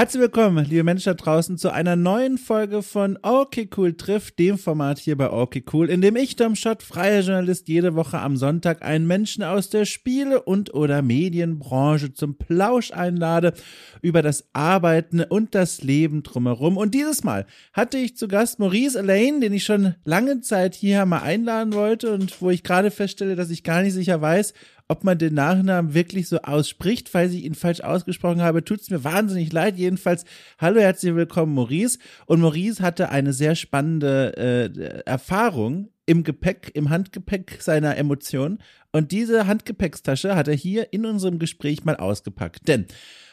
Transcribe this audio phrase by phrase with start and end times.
[0.00, 4.56] Herzlich willkommen, liebe Menschen da draußen, zu einer neuen Folge von Okay Cool trifft, dem
[4.56, 8.38] Format hier bei Okay Cool, in dem ich, Tom Schott, freier Journalist, jede Woche am
[8.38, 13.52] Sonntag einen Menschen aus der Spiele- und oder Medienbranche zum Plausch einlade
[14.00, 16.78] über das Arbeiten und das Leben drumherum.
[16.78, 17.44] Und dieses Mal
[17.74, 22.14] hatte ich zu Gast Maurice Elaine, den ich schon lange Zeit hierher mal einladen wollte
[22.14, 24.54] und wo ich gerade feststelle, dass ich gar nicht sicher weiß,
[24.90, 27.08] ob man den Nachnamen wirklich so ausspricht.
[27.08, 29.76] Falls ich ihn falsch ausgesprochen habe, tut es mir wahnsinnig leid.
[29.78, 30.24] Jedenfalls,
[30.58, 32.00] hallo, herzlich willkommen, Maurice.
[32.26, 38.58] Und Maurice hatte eine sehr spannende äh, Erfahrung im Gepäck, im Handgepäck seiner Emotionen.
[38.90, 42.66] Und diese Handgepäckstasche hat er hier in unserem Gespräch mal ausgepackt.
[42.66, 42.86] Denn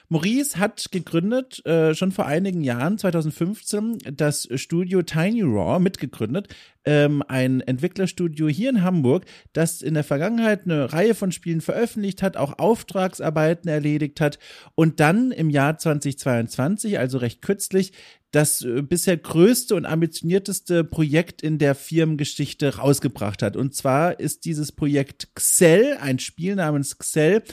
[0.09, 6.47] Maurice hat gegründet, äh, schon vor einigen Jahren, 2015, das Studio Tiny Raw mitgegründet.
[6.85, 12.23] Ähm, ein Entwicklerstudio hier in Hamburg, das in der Vergangenheit eine Reihe von Spielen veröffentlicht
[12.23, 14.39] hat, auch Auftragsarbeiten erledigt hat
[14.75, 17.91] und dann im Jahr 2022, also recht kürzlich,
[18.31, 23.57] das äh, bisher größte und ambitionierteste Projekt in der Firmengeschichte rausgebracht hat.
[23.57, 27.43] Und zwar ist dieses Projekt Xell, ein Spiel namens Xell,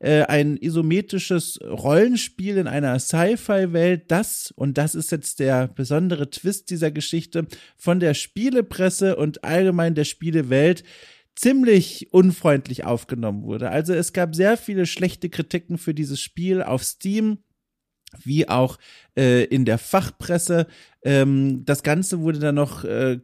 [0.00, 6.70] äh, ein isometrisches Rollenspiel in einer Sci-Fi-Welt, das, und das ist jetzt der besondere Twist
[6.70, 10.84] dieser Geschichte, von der Spielepresse und allgemein der Spielewelt
[11.36, 13.70] ziemlich unfreundlich aufgenommen wurde.
[13.70, 17.38] Also es gab sehr viele schlechte Kritiken für dieses Spiel auf Steam
[18.24, 18.78] wie auch
[19.16, 20.66] äh, in der Fachpresse.
[21.02, 23.18] Ähm, das Ganze wurde dann noch äh,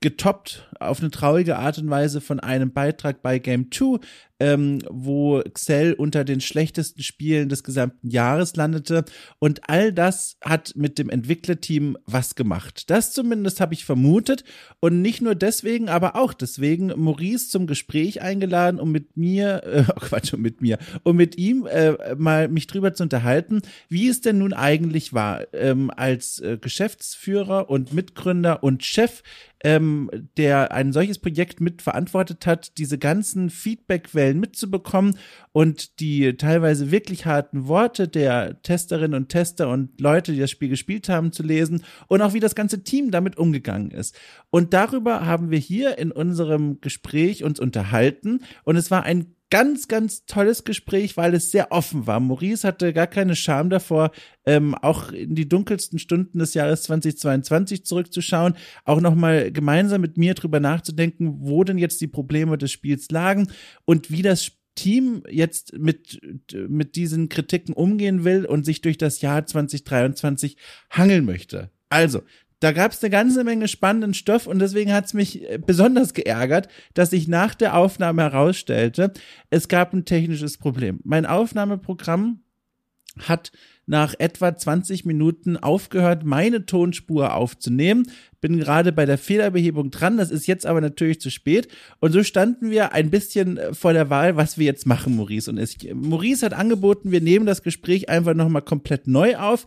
[0.00, 3.98] getoppt auf eine traurige Art und Weise von einem Beitrag bei Game 2,
[4.40, 9.04] ähm, wo Xell unter den schlechtesten Spielen des gesamten Jahres landete.
[9.38, 12.90] Und all das hat mit dem Entwicklerteam was gemacht.
[12.90, 14.44] Das zumindest habe ich vermutet.
[14.80, 19.84] Und nicht nur deswegen, aber auch deswegen Maurice zum Gespräch eingeladen, um mit mir, äh,
[19.94, 24.08] oh Quatsch, um mit mir, um mit ihm äh, mal mich drüber zu unterhalten, wie
[24.08, 29.22] es denn nun eigentlich war, ähm, als äh, Geschäftsführer und Mitgründer und Chef,
[29.62, 35.18] ähm, der ein solches Projekt mitverantwortet hat, diese ganzen Feedbackwellen mitzubekommen
[35.52, 40.68] und die teilweise wirklich harten Worte der Testerinnen und Tester und Leute, die das Spiel
[40.68, 44.18] gespielt haben, zu lesen und auch wie das ganze Team damit umgegangen ist.
[44.50, 49.86] Und darüber haben wir hier in unserem Gespräch uns unterhalten und es war ein ganz,
[49.86, 52.18] ganz tolles Gespräch, weil es sehr offen war.
[52.18, 54.10] Maurice hatte gar keine Scham davor,
[54.44, 58.54] ähm, auch in die dunkelsten Stunden des Jahres 2022 zurückzuschauen,
[58.84, 63.46] auch nochmal gemeinsam mit mir drüber nachzudenken, wo denn jetzt die Probleme des Spiels lagen
[63.84, 66.20] und wie das Team jetzt mit,
[66.52, 70.56] mit diesen Kritiken umgehen will und sich durch das Jahr 2023
[70.90, 71.70] hangeln möchte.
[71.90, 72.22] Also,
[72.64, 76.14] da gab es eine ganze Menge spannenden Stoff und deswegen hat es mich äh, besonders
[76.14, 79.12] geärgert, dass sich nach der Aufnahme herausstellte,
[79.50, 81.00] es gab ein technisches Problem.
[81.04, 82.40] Mein Aufnahmeprogramm
[83.18, 83.52] hat
[83.84, 88.10] nach etwa 20 Minuten aufgehört, meine Tonspur aufzunehmen.
[88.44, 91.66] Bin gerade bei der Fehlerbehebung dran, das ist jetzt aber natürlich zu spät.
[91.98, 95.50] Und so standen wir ein bisschen äh, vor der Wahl, was wir jetzt machen, Maurice
[95.50, 95.94] und ich.
[95.94, 99.64] Maurice hat angeboten, wir nehmen das Gespräch einfach nochmal komplett neu auf.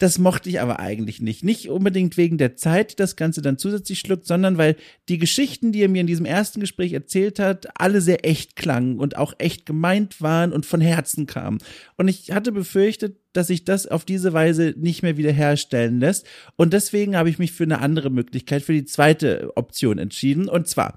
[0.00, 1.44] Das mochte ich aber eigentlich nicht.
[1.44, 4.74] Nicht unbedingt wegen der Zeit, die das Ganze dann zusätzlich schluckt, sondern weil
[5.08, 8.98] die Geschichten, die er mir in diesem ersten Gespräch erzählt hat, alle sehr echt klangen
[8.98, 11.58] und auch echt gemeint waren und von Herzen kamen.
[11.96, 16.26] Und ich hatte befürchtet, dass sich das auf diese Weise nicht mehr wiederherstellen lässt.
[16.56, 20.48] Und deswegen habe ich mich für eine andere Möglichkeit, für die zweite Option entschieden.
[20.48, 20.96] Und zwar,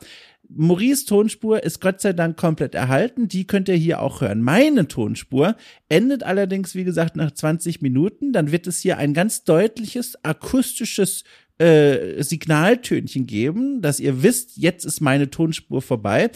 [0.50, 3.28] Maurice Tonspur ist Gott sei Dank komplett erhalten.
[3.28, 4.41] Die könnt ihr hier auch hören.
[4.41, 5.56] Meine Tonspur
[5.90, 8.34] endet allerdings, wie gesagt, nach 20 Minuten.
[8.34, 11.24] Dann wird es hier ein ganz deutliches akustisches
[11.59, 16.31] äh, Signaltönchen geben, dass ihr wisst, jetzt ist meine Tonspur vorbei.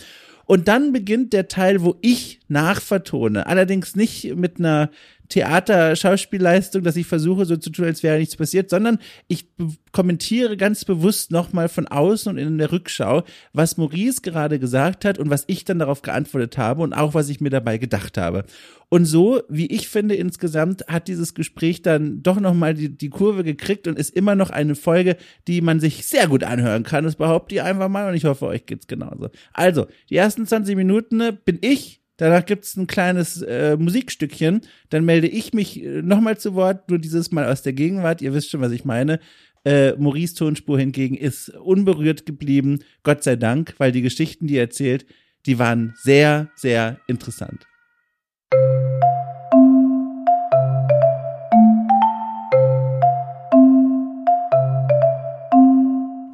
[0.45, 3.47] Und dann beginnt der Teil, wo ich nachvertone.
[3.47, 4.91] Allerdings nicht mit einer
[5.33, 9.47] Theater-Schauspielleistung, dass ich versuche, so zu tun, als wäre nichts passiert, sondern ich
[9.91, 15.17] kommentiere ganz bewusst nochmal von außen und in der Rückschau, was Maurice gerade gesagt hat
[15.17, 18.45] und was ich dann darauf geantwortet habe und auch was ich mir dabei gedacht habe.
[18.89, 23.43] Und so, wie ich finde, insgesamt hat dieses Gespräch dann doch nochmal die, die Kurve
[23.43, 27.05] gekriegt und ist immer noch eine Folge, die man sich sehr gut anhören kann.
[27.05, 29.31] Das behaupte ich einfach mal und ich hoffe, euch geht's genauso.
[29.51, 34.61] Also, die ersten 20 Minuten ne, bin ich Danach gibt's ein kleines äh, Musikstückchen.
[34.89, 38.21] Dann melde ich mich äh, nochmal zu Wort, nur dieses Mal aus der Gegenwart.
[38.21, 39.19] Ihr wisst schon, was ich meine.
[39.65, 44.63] Äh, Maurice Tonspur hingegen ist unberührt geblieben, Gott sei Dank, weil die Geschichten, die er
[44.63, 45.05] erzählt,
[45.45, 47.65] die waren sehr, sehr interessant.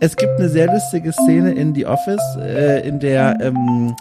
[0.02, 3.96] Es gibt eine sehr lustige Szene in The Office, äh, in der ähm,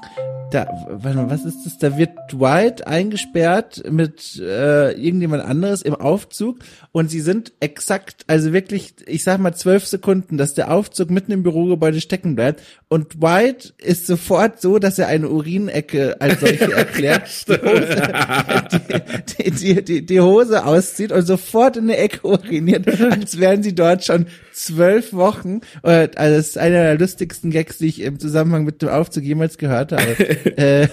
[0.51, 1.79] da, warte mal, was ist das?
[1.79, 6.59] Da wird Dwight eingesperrt mit äh, irgendjemand anderes im Aufzug
[6.93, 11.33] und sie sind exakt, also wirklich, ich sag mal zwölf Sekunden, dass der Aufzug mitten
[11.33, 16.73] im Bürogebäude stecken bleibt und Dwight ist sofort so, dass er eine Urinecke als solche
[16.77, 18.13] erklärt, die, Hose,
[19.39, 23.75] die, die, die, die Hose auszieht und sofort in eine Ecke uriniert, als wären sie
[23.75, 24.27] dort schon
[24.59, 25.61] zwölf Wochen.
[25.83, 29.59] Also das ist einer der lustigsten Gags, die ich im Zusammenhang mit dem Aufzug jemals
[29.59, 30.19] gehört habe.
[30.57, 30.89] äh,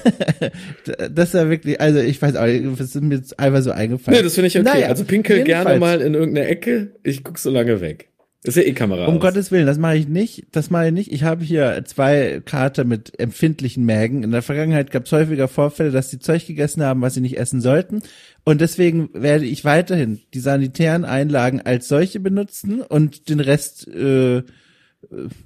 [1.12, 2.46] das war wirklich, also ich weiß auch
[2.78, 4.18] das ist mir jetzt einfach so eingefallen.
[4.18, 4.68] Nee, das finde ich okay.
[4.68, 8.10] Naja, also pinkel gerne mal in irgendeine Ecke, ich guck so lange weg.
[8.46, 9.08] Das ist ja eh Kamera.
[9.08, 9.22] Um aus.
[9.22, 10.46] Gottes Willen, das mache ich nicht.
[10.52, 11.12] Das mache ich nicht.
[11.12, 14.24] Ich habe hier zwei Kater mit empfindlichen Mägen.
[14.24, 17.38] In der Vergangenheit gab es häufiger Vorfälle, dass sie Zeug gegessen haben, was sie nicht
[17.38, 18.04] essen sollten.
[18.44, 24.44] Und deswegen werde ich weiterhin die sanitären Einlagen als solche benutzen und den Rest äh,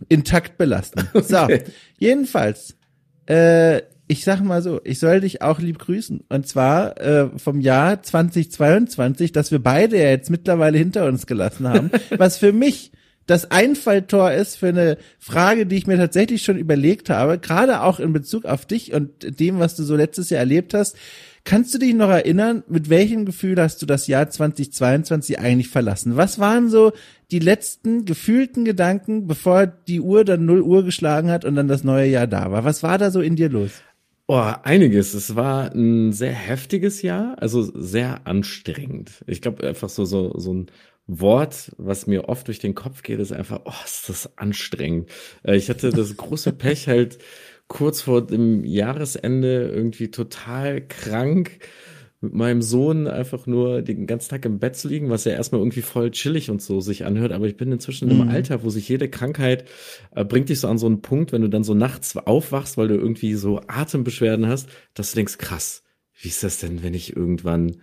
[0.10, 1.08] intakt belassen.
[1.14, 1.64] Okay.
[1.66, 2.76] So, jedenfalls.
[3.26, 6.24] Äh, ich sag mal so, ich soll dich auch lieb grüßen.
[6.30, 11.68] Und zwar äh, vom Jahr 2022, das wir beide ja jetzt mittlerweile hinter uns gelassen
[11.68, 12.92] haben, was für mich
[13.28, 18.00] das Einfalltor ist für eine Frage, die ich mir tatsächlich schon überlegt habe, gerade auch
[18.00, 20.98] in Bezug auf dich und dem, was du so letztes Jahr erlebt hast.
[21.44, 26.18] Kannst du dich noch erinnern, mit welchem Gefühl hast du das Jahr 2022 eigentlich verlassen?
[26.18, 26.94] Was waren so
[27.30, 31.84] die letzten gefühlten Gedanken, bevor die Uhr dann 0 Uhr geschlagen hat und dann das
[31.84, 32.66] neue Jahr da war?
[32.66, 33.72] Was war da so in dir los?
[34.32, 35.16] Oh, einiges.
[35.16, 39.24] Es war ein sehr heftiges Jahr, also sehr anstrengend.
[39.26, 40.68] Ich glaube einfach so so so ein
[41.08, 45.10] Wort, was mir oft durch den Kopf geht, ist einfach, oh, ist das anstrengend.
[45.44, 47.18] Äh, ich hatte das große Pech halt
[47.68, 51.58] kurz vor dem Jahresende irgendwie total krank
[52.22, 55.62] mit meinem Sohn einfach nur den ganzen Tag im Bett zu liegen, was ja erstmal
[55.62, 57.32] irgendwie voll chillig und so sich anhört.
[57.32, 58.22] Aber ich bin inzwischen mhm.
[58.22, 59.66] im Alter, wo sich jede Krankheit
[60.16, 62.90] äh, bringt dich so an so einen Punkt, wenn du dann so nachts aufwachst, weil
[62.90, 65.84] du irgendwie so Atembeschwerden hast, dass du denkst, krass,
[66.22, 67.78] wie ist das denn, wenn ich irgendwann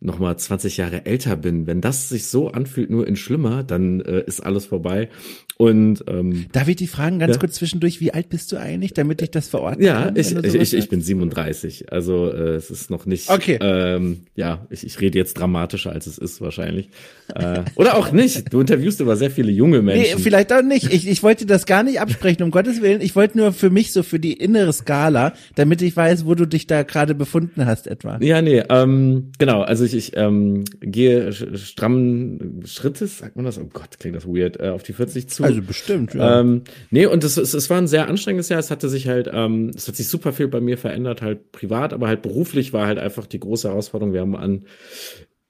[0.00, 1.66] noch mal 20 Jahre älter bin.
[1.66, 5.08] Wenn das sich so anfühlt, nur in schlimmer, dann äh, ist alles vorbei.
[5.56, 7.40] Und ähm, darf ich die fragen ganz ja?
[7.40, 10.14] kurz zwischendurch, wie alt bist du eigentlich, damit ich das verorten ja, kann?
[10.14, 11.92] Ja, ich, ich, ich, ich bin 37.
[11.92, 13.28] Also äh, es ist noch nicht.
[13.28, 13.58] Okay.
[13.60, 16.90] Ähm, ja, ich, ich rede jetzt dramatischer, als es ist wahrscheinlich.
[17.34, 18.52] Äh, oder auch nicht.
[18.52, 20.16] Du interviewst aber sehr viele junge Menschen.
[20.16, 20.92] Nee, vielleicht auch nicht.
[20.92, 23.00] Ich, ich wollte das gar nicht absprechen, um Gottes Willen.
[23.00, 26.46] Ich wollte nur für mich so für die innere Skala, damit ich weiß, wo du
[26.46, 28.18] dich da gerade befunden hast etwa.
[28.20, 29.62] Ja, nee, ähm, genau.
[29.62, 33.58] Also ich, ich ähm, gehe strammen Schrittes, sagt man das?
[33.58, 35.44] Oh Gott, klingt das weird, äh, auf die 40 zu.
[35.44, 36.40] Also bestimmt, ja.
[36.40, 38.60] Ähm, nee, und es, es, es war ein sehr anstrengendes Jahr.
[38.60, 41.92] Es hatte sich halt, ähm, es hat sich super viel bei mir verändert, halt privat,
[41.92, 44.12] aber halt beruflich war halt einfach die große Herausforderung.
[44.12, 44.64] Wir haben an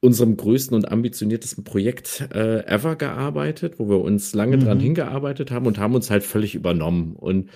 [0.00, 4.64] unserem größten und ambitioniertesten Projekt äh, ever gearbeitet, wo wir uns lange mhm.
[4.64, 7.16] dran hingearbeitet haben und haben uns halt völlig übernommen.
[7.16, 7.50] Und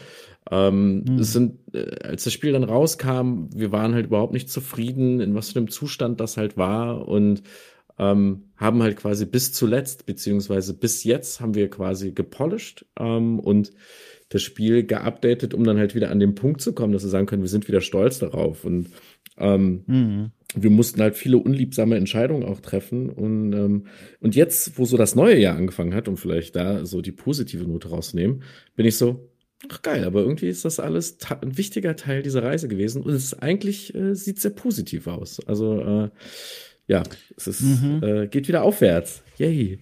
[0.50, 1.18] ähm, mhm.
[1.18, 5.34] es sind, äh, als das Spiel dann rauskam, wir waren halt überhaupt nicht zufrieden, in
[5.34, 7.42] was für einem Zustand das halt war und
[7.98, 13.72] ähm, haben halt quasi bis zuletzt, beziehungsweise bis jetzt haben wir quasi gepolished ähm, und
[14.32, 17.26] das Spiel geupdatet, um dann halt wieder an den Punkt zu kommen, dass wir sagen
[17.26, 18.64] können, wir sind wieder stolz darauf.
[18.64, 18.88] Und
[19.36, 20.30] ähm, mhm.
[20.54, 23.10] wir mussten halt viele unliebsame Entscheidungen auch treffen.
[23.10, 23.86] Und, ähm,
[24.20, 27.64] und jetzt, wo so das neue Jahr angefangen hat, um vielleicht da so die positive
[27.64, 28.43] Note rauszunehmen,
[28.74, 29.31] bin ich so,
[29.69, 33.02] ach geil, aber irgendwie ist das alles ein wichtiger Teil dieser Reise gewesen.
[33.02, 35.40] Und es ist eigentlich äh, sieht sehr positiv aus.
[35.46, 36.10] Also äh,
[36.86, 37.02] ja,
[37.36, 38.00] es ist, mhm.
[38.02, 39.22] äh, geht wieder aufwärts.
[39.38, 39.78] Yay.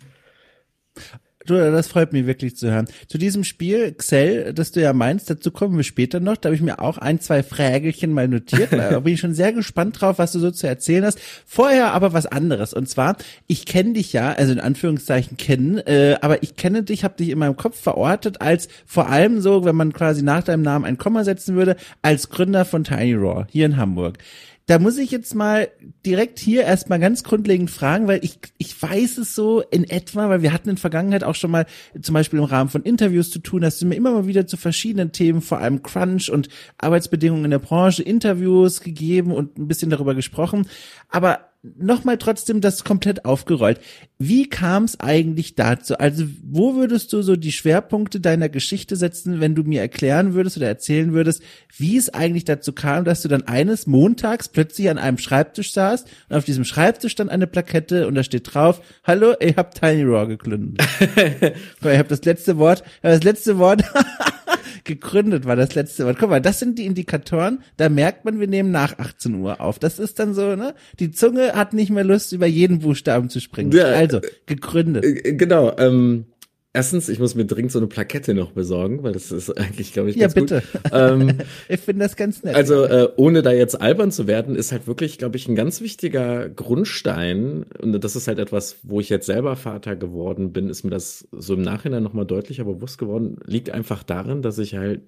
[1.46, 2.86] Du, das freut mich wirklich zu hören.
[3.08, 6.36] Zu diesem Spiel, Xell, das du ja meinst, dazu kommen wir später noch.
[6.36, 8.70] Da habe ich mir auch ein, zwei Frägelchen mal notiert.
[8.90, 11.18] Da bin ich schon sehr gespannt drauf, was du so zu erzählen hast.
[11.46, 12.74] Vorher aber was anderes.
[12.74, 13.16] Und zwar,
[13.46, 17.28] ich kenne dich ja, also in Anführungszeichen kennen, äh, aber ich kenne dich, habe dich
[17.28, 20.98] in meinem Kopf verortet als vor allem so, wenn man quasi nach deinem Namen ein
[20.98, 24.18] Komma setzen würde, als Gründer von Tiny Raw hier in Hamburg
[24.66, 25.68] da muss ich jetzt mal
[26.06, 30.42] direkt hier erstmal ganz grundlegend fragen, weil ich, ich weiß es so in etwa, weil
[30.42, 31.66] wir hatten in Vergangenheit auch schon mal
[32.00, 34.56] zum Beispiel im Rahmen von Interviews zu tun, hast du mir immer mal wieder zu
[34.56, 36.48] verschiedenen Themen, vor allem Crunch und
[36.78, 40.68] Arbeitsbedingungen in der Branche, Interviews gegeben und ein bisschen darüber gesprochen.
[41.08, 43.80] Aber nochmal trotzdem das komplett aufgerollt.
[44.18, 45.98] Wie kam es eigentlich dazu?
[45.98, 50.56] Also wo würdest du so die Schwerpunkte deiner Geschichte setzen, wenn du mir erklären würdest
[50.56, 51.42] oder erzählen würdest,
[51.76, 56.08] wie es eigentlich dazu kam, dass du dann eines Montags plötzlich an einem Schreibtisch saßt
[56.30, 60.04] und auf diesem Schreibtisch stand eine Plakette und da steht drauf, hallo, ich hab Tiny
[60.04, 60.82] Raw gegründet.
[61.16, 63.84] ich habe das letzte Wort, das letzte Wort
[64.84, 66.18] gegründet war das letzte Wort.
[66.18, 69.78] Guck mal, das sind die Indikatoren, da merkt man, wir nehmen nach 18 Uhr auf.
[69.78, 70.74] Das ist dann so, ne?
[70.98, 73.72] Die Zunge hat nicht mehr Lust, über jeden Buchstaben zu springen.
[73.72, 75.04] Ja, also, gegründet.
[75.04, 76.26] Äh, genau, ähm,
[76.72, 80.10] Erstens, ich muss mir dringend so eine Plakette noch besorgen, weil das ist eigentlich, glaube
[80.10, 80.62] ich, ganz Ja, bitte.
[80.92, 82.54] Ähm, ich finde das ganz nett.
[82.54, 85.80] Also, äh, ohne da jetzt albern zu werden, ist halt wirklich, glaube ich, ein ganz
[85.80, 87.64] wichtiger Grundstein.
[87.80, 91.26] Und das ist halt etwas, wo ich jetzt selber Vater geworden bin, ist mir das
[91.32, 95.00] so im Nachhinein nochmal deutlicher bewusst geworden, liegt einfach darin, dass ich halt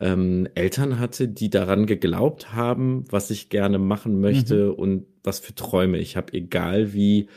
[0.00, 4.74] ähm, Eltern hatte, die daran geglaubt haben, was ich gerne machen möchte mhm.
[4.74, 7.28] und was für Träume ich habe, egal wie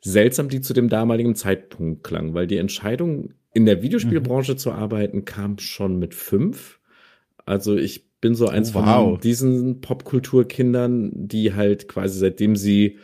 [0.00, 4.58] seltsam die zu dem damaligen Zeitpunkt klang, weil die Entscheidung, in der Videospielbranche mhm.
[4.58, 6.80] zu arbeiten, kam schon mit fünf.
[7.44, 8.84] Also ich bin so eins oh, wow.
[8.84, 12.98] von diesen Popkulturkindern, die halt quasi seitdem sie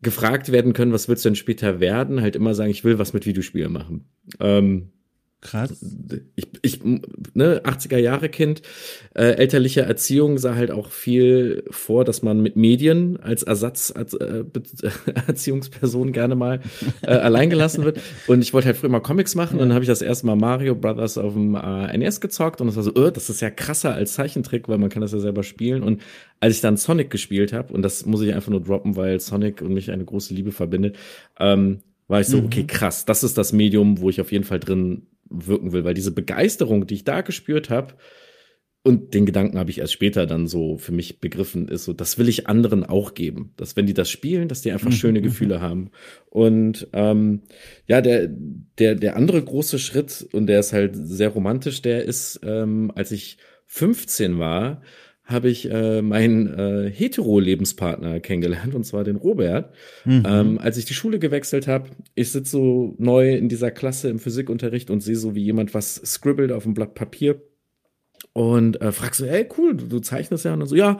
[0.00, 3.12] gefragt werden können, was willst du denn später werden, halt immer sagen, ich will was
[3.12, 4.08] mit Videospielen machen.
[4.40, 4.92] Ähm,
[5.40, 5.84] Krass.
[6.34, 8.60] Ich, ich ne, 80er Jahre Kind,
[9.14, 14.14] äh, elterliche Erziehung sah halt auch viel vor, dass man mit Medien als Ersatz als,
[14.14, 14.44] äh,
[15.28, 16.60] Erziehungsperson gerne mal
[17.02, 18.00] äh, allein gelassen wird.
[18.26, 19.62] Und ich wollte halt früher mal Comics machen ja.
[19.62, 22.66] und dann habe ich das erste Mal Mario Brothers auf dem äh, NES gezockt und
[22.66, 25.20] das war so, oh, das ist ja krasser als Zeichentrick, weil man kann das ja
[25.20, 25.84] selber spielen.
[25.84, 26.02] Und
[26.40, 29.62] als ich dann Sonic gespielt habe, und das muss ich einfach nur droppen, weil Sonic
[29.62, 30.96] und mich eine große Liebe verbindet,
[31.38, 31.78] ähm,
[32.08, 32.46] war ich so, mhm.
[32.46, 35.94] okay, krass, das ist das Medium, wo ich auf jeden Fall drin wirken will, weil
[35.94, 37.94] diese Begeisterung, die ich da gespürt habe,
[38.84, 42.16] und den Gedanken habe ich erst später dann so für mich begriffen, ist so, das
[42.16, 43.52] will ich anderen auch geben.
[43.56, 45.24] Dass wenn die das spielen, dass die einfach mhm, schöne mhm.
[45.24, 45.90] Gefühle haben.
[46.30, 47.42] Und ähm,
[47.86, 48.28] ja, der,
[48.78, 53.10] der, der andere große Schritt, und der ist halt sehr romantisch, der ist, ähm, als
[53.10, 54.80] ich 15 war,
[55.28, 59.74] habe ich äh, meinen äh, hetero-Lebenspartner kennengelernt, und zwar den Robert.
[60.06, 60.22] Mhm.
[60.26, 64.18] Ähm, als ich die Schule gewechselt habe, ich sitze so neu in dieser Klasse im
[64.18, 67.42] Physikunterricht und sehe so, wie jemand was scribbelt auf dem Blatt Papier
[68.32, 70.54] und äh, frag so, ey, cool, du, du zeichnest ja.
[70.54, 70.98] Und dann so, ja,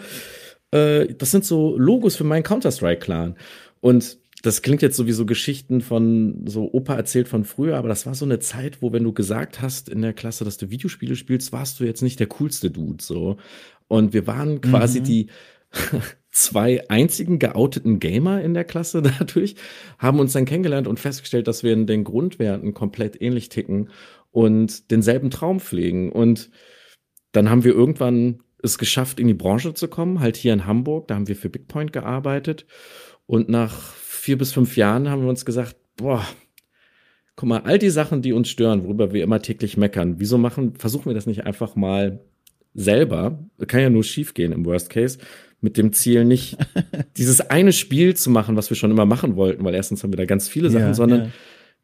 [0.72, 3.34] äh, das sind so Logos für meinen Counter-Strike-Clan.
[3.80, 8.14] Und das klingt jetzt sowieso Geschichten von so Opa erzählt von früher, aber das war
[8.14, 11.52] so eine Zeit, wo wenn du gesagt hast in der Klasse, dass du Videospiele spielst,
[11.52, 13.36] warst du jetzt nicht der coolste Dude so.
[13.88, 15.04] Und wir waren quasi mhm.
[15.04, 15.26] die
[16.30, 19.56] zwei einzigen geouteten Gamer in der Klasse dadurch,
[19.98, 23.90] haben uns dann kennengelernt und festgestellt, dass wir in den Grundwerten komplett ähnlich ticken
[24.30, 26.12] und denselben Traum pflegen.
[26.12, 26.50] Und
[27.32, 31.08] dann haben wir irgendwann es geschafft, in die Branche zu kommen, halt hier in Hamburg.
[31.08, 32.66] Da haben wir für Bigpoint gearbeitet.
[33.26, 33.94] Und nach
[34.28, 36.22] vier bis fünf Jahren haben wir uns gesagt, boah,
[37.34, 40.74] guck mal, all die Sachen, die uns stören, worüber wir immer täglich meckern, wieso machen,
[40.74, 42.20] versuchen wir das nicht einfach mal
[42.74, 45.18] selber, kann ja nur schiefgehen im Worst Case,
[45.62, 46.58] mit dem Ziel nicht
[47.16, 50.18] dieses eine Spiel zu machen, was wir schon immer machen wollten, weil erstens haben wir
[50.18, 51.30] da ganz viele Sachen, ja, sondern ja.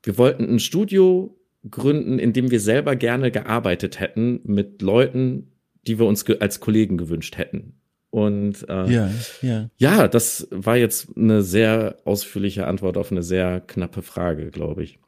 [0.02, 1.38] wir wollten ein Studio
[1.70, 5.52] gründen, in dem wir selber gerne gearbeitet hätten mit Leuten,
[5.86, 7.80] die wir uns als Kollegen gewünscht hätten.
[8.14, 9.10] Und äh, ja,
[9.42, 9.70] ja.
[9.76, 15.00] ja, das war jetzt eine sehr ausführliche Antwort auf eine sehr knappe Frage, glaube ich.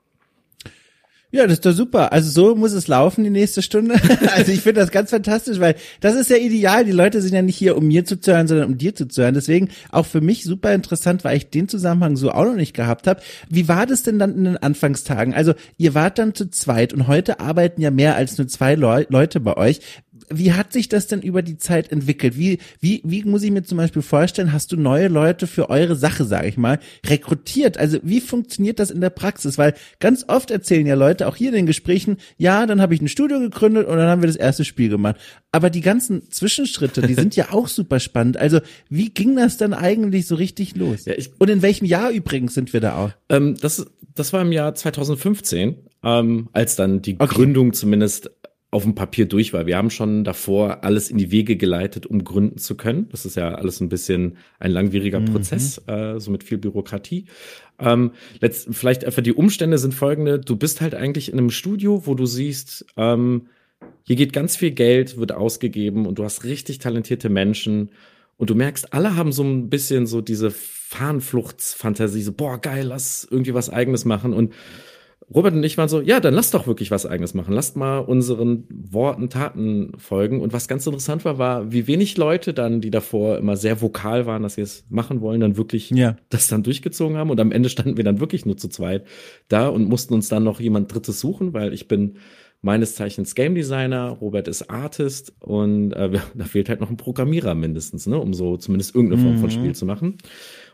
[1.31, 2.13] Ja, das ist doch super.
[2.13, 3.95] Also so muss es laufen die nächste Stunde.
[4.35, 6.85] also ich finde das ganz fantastisch, weil das ist ja ideal.
[6.85, 9.35] Die Leute sind ja nicht hier, um mir zuzuhören, sondern um dir zuzuhören.
[9.35, 13.07] Deswegen auch für mich super interessant, weil ich den Zusammenhang so auch noch nicht gehabt
[13.07, 13.21] habe.
[13.49, 15.33] Wie war das denn dann in den Anfangstagen?
[15.33, 19.07] Also ihr wart dann zu zweit und heute arbeiten ja mehr als nur zwei Le
[19.11, 19.81] Leute bei euch
[20.29, 22.39] wie hat sich das denn über die Zeit entwickelt?
[22.39, 25.97] Wie, wie, wie muss ich mir zum Beispiel vorstellen, hast du neue Leute für eure
[25.97, 27.79] Sache, sage ich mal, rekrutiert?
[27.79, 29.59] Also wie funktioniert das in der Praxis?
[29.59, 33.01] Weil ganz oft erzählen ja Leute, auch hier in den Gesprächen, ja, dann habe ich
[33.01, 35.17] ein Studio gegründet und dann haben wir das erste Spiel gemacht.
[35.53, 38.37] Aber die ganzen Zwischenschritte, die sind ja auch super spannend.
[38.37, 41.05] Also wie ging das dann eigentlich so richtig los?
[41.05, 43.11] Ja, ich, und in welchem Jahr übrigens sind wir da auch?
[43.29, 47.35] Ähm, das, das war im Jahr 2015, ähm, als dann die okay.
[47.35, 48.31] Gründung zumindest
[48.71, 49.67] auf dem Papier durch war.
[49.67, 53.09] Wir haben schon davor alles in die Wege geleitet, um gründen zu können.
[53.11, 55.27] Das ist ja alles ein bisschen ein langwieriger mhm.
[55.27, 57.27] Prozess, äh, so mit viel Bürokratie.
[57.79, 60.41] Ähm, letzt, vielleicht einfach die Umstände sind folgende.
[60.41, 63.49] Du bist halt eigentlich in einem Studio, wo du siehst, ähm,
[64.03, 67.91] hier geht ganz viel Geld, wird ausgegeben und du hast richtig talentierte Menschen
[68.37, 73.27] und du merkst, alle haben so ein bisschen so diese Fahnenfluchtsfantasie, so, boah, geil, lass
[73.31, 74.55] irgendwie was eigenes machen und
[75.35, 77.53] Robert und ich waren so, ja, dann lass doch wirklich was eigenes machen.
[77.53, 80.41] Lasst mal unseren Worten, Taten folgen.
[80.41, 84.27] Und was ganz interessant war, war, wie wenig Leute dann, die davor immer sehr vokal
[84.27, 86.17] waren, dass sie es machen wollen, dann wirklich ja.
[86.29, 87.31] das dann durchgezogen haben.
[87.31, 89.05] Und am Ende standen wir dann wirklich nur zu zweit
[89.49, 92.19] da und mussten uns dann noch jemand Drittes suchen, weil ich bin
[92.63, 97.57] meines Zeichens Game Designer, Robert ist Artist und äh, da fehlt halt noch ein Programmierer
[97.57, 99.41] mindestens, ne, um so zumindest irgendeine Form mhm.
[99.41, 100.19] von Spiel zu machen.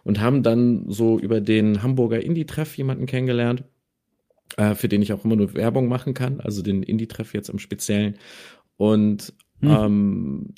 [0.05, 3.65] Und haben dann so über den Hamburger Indie-Treff jemanden kennengelernt
[4.57, 7.59] äh, für den ich auch immer nur Werbung machen kann, also den Indie-Treff jetzt im
[7.59, 8.17] Speziellen.
[8.77, 9.71] Und hm.
[9.71, 10.55] ähm,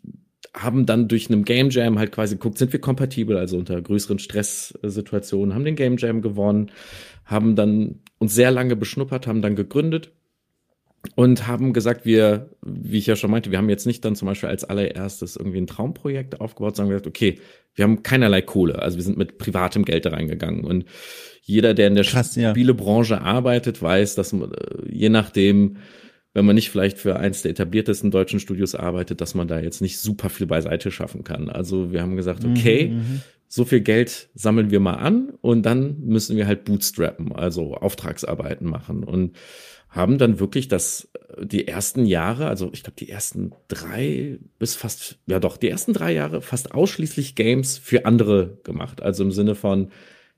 [0.55, 4.19] haben dann durch einen Game Jam halt quasi geguckt, sind wir kompatibel, also unter größeren
[4.19, 6.71] Stresssituationen, haben den Game Jam gewonnen,
[7.25, 10.12] haben dann uns sehr lange beschnuppert, haben dann gegründet
[11.17, 14.26] und haben gesagt, wir, wie ich ja schon meinte, wir haben jetzt nicht dann zum
[14.26, 17.41] Beispiel als allererstes irgendwie ein Traumprojekt aufgebaut, sondern gesagt, okay,
[17.75, 20.85] wir haben keinerlei Kohle, also wir sind mit privatem Geld da reingegangen und
[21.47, 23.21] jeder, der in der Krass, Spielebranche ja.
[23.21, 24.57] arbeitet, weiß, dass man, äh,
[24.91, 25.77] je nachdem,
[26.33, 29.83] wenn man nicht vielleicht für eins der etabliertesten deutschen Studios arbeitet, dass man da jetzt
[29.83, 31.51] nicht super viel beiseite schaffen kann.
[31.51, 35.65] Also wir haben gesagt, mhm, okay, mhm, so viel Geld sammeln wir mal an und
[35.65, 39.37] dann müssen wir halt bootstrappen, also Auftragsarbeiten machen und
[39.91, 41.11] haben dann wirklich das
[41.41, 45.93] die ersten Jahre, also ich glaube die ersten drei bis fast ja doch die ersten
[45.93, 49.91] drei Jahre fast ausschließlich Games für andere gemacht, also im Sinne von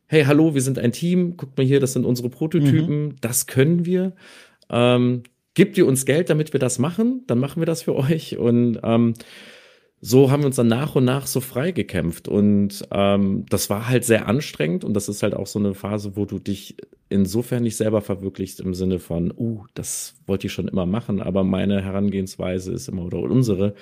[0.07, 3.17] hey hallo wir sind ein Team, guckt mal hier, das sind unsere Prototypen, mhm.
[3.21, 4.15] das können wir.
[4.71, 5.23] Ähm,
[5.55, 8.79] gebt ihr uns Geld, damit wir das machen, dann machen wir das für euch und
[8.83, 9.15] ähm,
[10.01, 12.29] so haben wir uns dann nach und nach so frei gekämpft.
[12.29, 14.85] Und ähm, das war halt sehr anstrengend.
[14.85, 16.77] Und das ist halt auch so eine Phase, wo du dich
[17.09, 21.23] insofern nicht selber verwirklichst im Sinne von, uh, das wollte ich schon immer machen.
[21.23, 23.75] Aber meine Herangehensweise ist immer, oder unsere,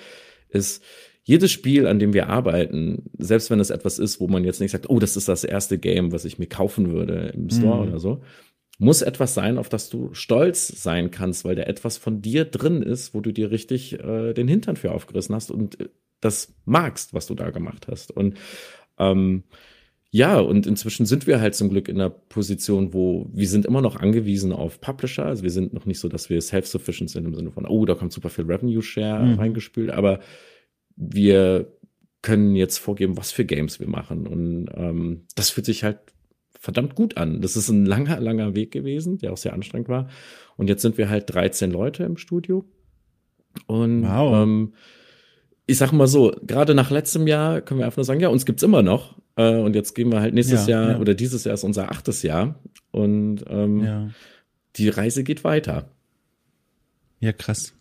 [0.49, 0.83] ist,
[1.25, 4.71] jedes Spiel, an dem wir arbeiten, selbst wenn es etwas ist, wo man jetzt nicht
[4.71, 7.89] sagt, oh, das ist das erste Game, was ich mir kaufen würde im Store mhm.
[7.89, 8.21] oder so,
[8.77, 12.83] muss etwas sein, auf das du stolz sein kannst, weil da etwas von dir drin
[12.83, 15.89] ist, wo du dir richtig äh, den Hintern für aufgerissen hast und äh,
[16.21, 18.11] das magst, was du da gemacht hast.
[18.11, 18.37] Und
[18.99, 19.43] ähm,
[20.11, 23.81] ja, und inzwischen sind wir halt zum Glück in einer Position, wo wir sind immer
[23.81, 25.25] noch angewiesen auf Publisher.
[25.25, 27.95] Also wir sind noch nicht so, dass wir self-sufficient sind im Sinne von, oh, da
[27.95, 29.33] kommt super viel Revenue Share mhm.
[29.33, 30.19] reingespült, aber
[30.95, 31.71] wir
[32.21, 34.27] können jetzt vorgeben, was für Games wir machen.
[34.27, 35.99] Und ähm, das fühlt sich halt
[36.59, 37.41] verdammt gut an.
[37.41, 40.09] Das ist ein langer, langer Weg gewesen, der auch sehr anstrengend war.
[40.57, 42.65] Und jetzt sind wir halt 13 Leute im Studio.
[43.67, 44.43] Und wow.
[44.43, 44.73] ähm,
[45.67, 48.45] ich sag mal so, gerade nach letztem Jahr können wir einfach nur sagen, ja, uns
[48.45, 49.15] gibt's immer noch.
[49.35, 50.99] Äh, und jetzt gehen wir halt nächstes ja, Jahr ja.
[50.99, 52.59] oder dieses Jahr ist unser achtes Jahr.
[52.91, 54.09] Und ähm, ja.
[54.77, 55.89] die Reise geht weiter.
[57.19, 57.73] Ja, krass.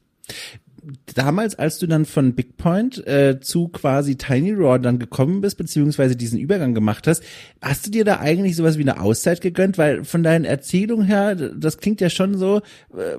[1.14, 5.56] Damals, als du dann von Big Point äh, zu quasi Tiny Raw dann gekommen bist,
[5.58, 7.22] beziehungsweise diesen Übergang gemacht hast,
[7.62, 9.78] hast du dir da eigentlich sowas wie eine Auszeit gegönnt?
[9.78, 12.62] Weil von deinen Erzählungen her, das klingt ja schon so,
[12.96, 13.18] äh,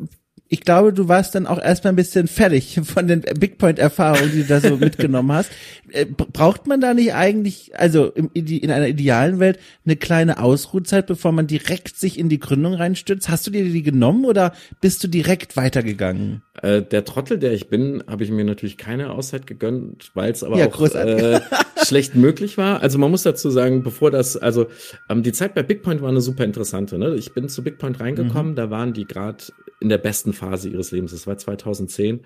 [0.56, 4.32] ich glaube, du warst dann auch erstmal ein bisschen fertig von den Big Point Erfahrungen,
[4.32, 5.52] die du da so mitgenommen hast.
[5.92, 11.34] Äh, braucht man da nicht eigentlich, also in einer idealen Welt, eine kleine Ausruhzeit, bevor
[11.34, 13.28] man direkt sich in die Gründung reinstürzt?
[13.28, 16.42] Hast du dir die genommen oder bist du direkt weitergegangen?
[16.62, 20.42] Äh, der Trottel, der ich bin, habe ich mir natürlich keine Auszeit gegönnt, weil es
[20.42, 21.42] aber ja, auch äh,
[21.86, 22.82] schlecht möglich war.
[22.82, 24.68] Also man muss dazu sagen, bevor das, also
[25.10, 26.98] ähm, die Zeit bei Big Point war eine super interessante.
[26.98, 27.16] Ne?
[27.16, 28.56] Ich bin zu Big Point reingekommen, mhm.
[28.56, 29.44] da waren die gerade
[29.82, 31.12] in der besten Phase ihres Lebens.
[31.12, 32.22] Das war 2010.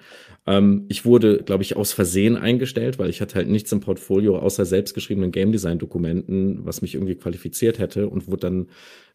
[0.45, 4.37] Ähm, ich wurde, glaube ich, aus Versehen eingestellt, weil ich hatte halt nichts im Portfolio
[4.37, 8.67] außer selbstgeschriebenen Game Design Dokumenten, was mich irgendwie qualifiziert hätte und wurde dann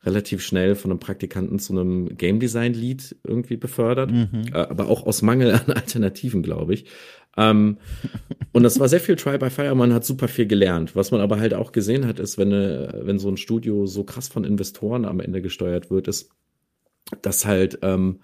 [0.05, 4.45] relativ schnell von einem Praktikanten zu einem Game Design Lead irgendwie befördert, mhm.
[4.53, 6.87] äh, aber auch aus Mangel an Alternativen, glaube ich.
[7.37, 7.79] Ähm,
[8.53, 9.75] und das war sehr viel Try by Fire.
[9.75, 10.95] Man hat super viel gelernt.
[10.95, 14.05] Was man aber halt auch gesehen hat, ist, wenn, eine, wenn so ein Studio so
[14.05, 16.31] krass von Investoren am Ende gesteuert wird, ist,
[17.23, 18.21] dass halt, ähm,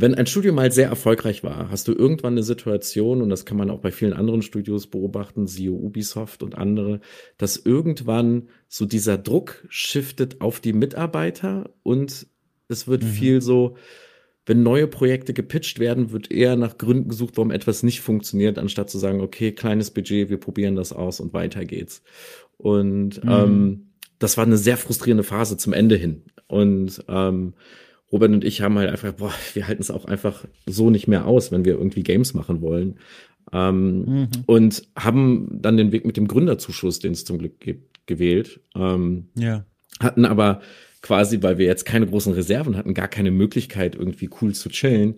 [0.00, 3.56] wenn ein Studio mal sehr erfolgreich war, hast du irgendwann eine Situation, und das kann
[3.56, 7.00] man auch bei vielen anderen Studios beobachten, siehe Ubisoft und andere,
[7.36, 12.28] dass irgendwann so dieser Druck shiftet auf die Mitarbeiter und
[12.68, 13.08] es wird mhm.
[13.08, 13.76] viel so,
[14.46, 18.90] wenn neue Projekte gepitcht werden, wird eher nach Gründen gesucht, warum etwas nicht funktioniert, anstatt
[18.90, 22.02] zu sagen, okay, kleines Budget, wir probieren das aus und weiter geht's.
[22.56, 23.30] Und mhm.
[23.30, 23.86] ähm,
[24.20, 26.22] das war eine sehr frustrierende Phase zum Ende hin.
[26.46, 27.54] Und ähm,
[28.10, 31.26] Robert und ich haben halt einfach, boah, wir halten es auch einfach so nicht mehr
[31.26, 32.98] aus, wenn wir irgendwie Games machen wollen.
[33.52, 34.28] Ähm, mhm.
[34.46, 38.60] Und haben dann den Weg mit dem Gründerzuschuss, den es zum Glück gibt, gewählt.
[38.74, 39.64] Ähm, ja.
[40.00, 40.60] Hatten aber
[41.02, 45.16] quasi, weil wir jetzt keine großen Reserven hatten, gar keine Möglichkeit, irgendwie cool zu chillen.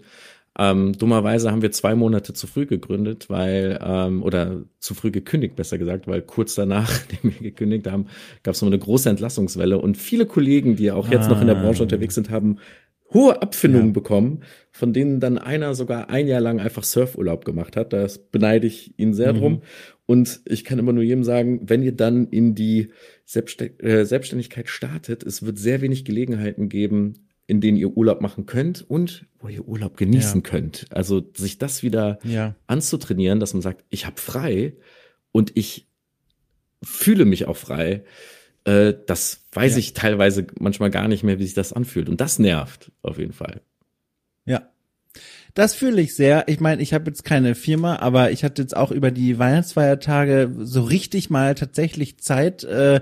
[0.59, 5.55] Ähm, dummerweise haben wir zwei Monate zu früh gegründet, weil, ähm, oder zu früh gekündigt,
[5.55, 8.07] besser gesagt, weil kurz danach, nachdem wir gekündigt haben,
[8.43, 11.31] gab es noch eine große Entlassungswelle und viele Kollegen, die auch jetzt ah.
[11.31, 11.63] noch in der ah.
[11.63, 12.59] Branche unterwegs sind, haben
[13.13, 13.93] hohe Abfindungen ja.
[13.93, 17.93] bekommen, von denen dann einer sogar ein Jahr lang einfach Surfurlaub gemacht hat.
[17.93, 19.39] Das beneide ich ihn sehr mhm.
[19.39, 19.63] drum.
[20.07, 22.93] Und ich kann immer nur jedem sagen, wenn ihr dann in die
[23.33, 28.89] äh, Selbstständigkeit startet, es wird sehr wenig Gelegenheiten geben, in denen ihr Urlaub machen könnt
[28.89, 30.51] und wo ihr Urlaub genießen ja.
[30.51, 30.87] könnt.
[30.91, 32.55] Also sich das wieder ja.
[32.69, 34.77] anzutrainieren, dass man sagt, ich habe frei
[35.33, 35.89] und ich
[36.83, 38.05] fühle mich auch frei.
[38.65, 39.79] Äh, das weiß ja.
[39.79, 42.09] ich teilweise manchmal gar nicht mehr, wie sich das anfühlt.
[42.09, 43.63] Und das nervt auf jeden Fall.
[45.55, 46.45] Das fühle ich sehr.
[46.49, 50.51] Ich meine, ich habe jetzt keine Firma, aber ich hatte jetzt auch über die Weihnachtsfeiertage
[50.59, 53.01] so richtig mal tatsächlich Zeit, äh,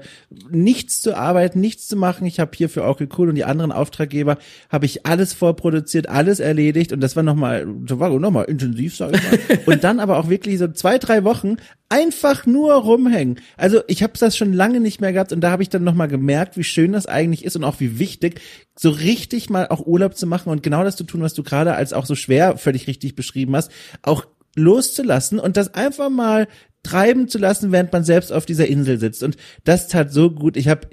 [0.51, 2.27] nichts zu arbeiten, nichts zu machen.
[2.27, 4.39] Ich habe hier für auch cool und die anderen Auftraggeber
[4.71, 9.15] habe ich alles vorproduziert, alles erledigt und das war nochmal, das war nochmal intensiv, sag
[9.15, 9.59] ich mal.
[9.67, 11.57] und dann aber auch wirklich so zwei, drei Wochen
[11.88, 13.40] einfach nur rumhängen.
[13.57, 16.09] Also ich habe das schon lange nicht mehr gehabt und da habe ich dann nochmal
[16.09, 18.40] gemerkt, wie schön das eigentlich ist und auch wie wichtig,
[18.79, 21.74] so richtig mal auch Urlaub zu machen und genau das zu tun, was du gerade
[21.74, 23.70] als auch so schwer völlig richtig beschrieben hast,
[24.03, 26.46] auch loszulassen und das einfach mal
[26.83, 29.22] treiben zu lassen, während man selbst auf dieser Insel sitzt.
[29.22, 30.57] Und das tat so gut.
[30.57, 30.88] Ich habe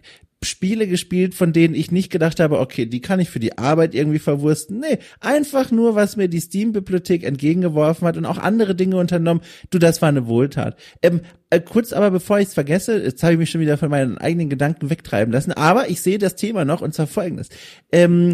[0.45, 3.93] Spiele gespielt, von denen ich nicht gedacht habe, okay, die kann ich für die Arbeit
[3.93, 4.79] irgendwie verwursten.
[4.79, 9.41] Nee, einfach nur, was mir die Steam-Bibliothek entgegengeworfen hat und auch andere Dinge unternommen.
[9.69, 10.77] Du, das war eine Wohltat.
[11.01, 13.89] Ähm, äh, kurz aber, bevor ich es vergesse, jetzt habe ich mich schon wieder von
[13.89, 17.49] meinen eigenen Gedanken wegtreiben lassen, aber ich sehe das Thema noch und zwar folgendes.
[17.91, 18.33] Ähm,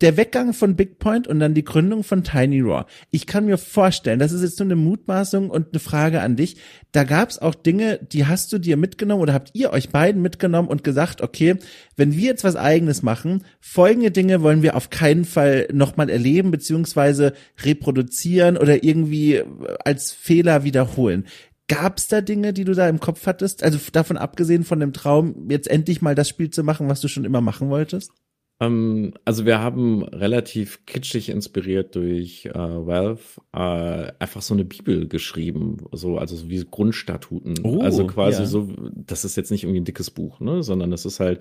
[0.00, 2.86] der Weggang von Big Point und dann die Gründung von Tiny Raw.
[3.10, 6.56] Ich kann mir vorstellen, das ist jetzt nur eine Mutmaßung und eine Frage an dich.
[6.92, 10.22] Da gab es auch Dinge, die hast du dir mitgenommen oder habt ihr euch beiden
[10.22, 11.56] mitgenommen und gesagt, okay,
[11.96, 16.50] wenn wir jetzt was eigenes machen, folgende Dinge wollen wir auf keinen Fall nochmal erleben,
[16.50, 19.42] beziehungsweise reproduzieren oder irgendwie
[19.84, 21.26] als Fehler wiederholen.
[21.68, 23.62] Gab es da Dinge, die du da im Kopf hattest?
[23.62, 27.06] Also davon abgesehen von dem Traum, jetzt endlich mal das Spiel zu machen, was du
[27.06, 28.10] schon immer machen wolltest?
[28.60, 35.08] Ähm, also wir haben relativ kitschig inspiriert durch äh, Valve äh, einfach so eine Bibel
[35.08, 37.54] geschrieben, so also so wie Grundstatuten.
[37.64, 38.46] Oh, also quasi ja.
[38.46, 41.40] so, das ist jetzt nicht irgendwie ein dickes Buch, ne, sondern das ist halt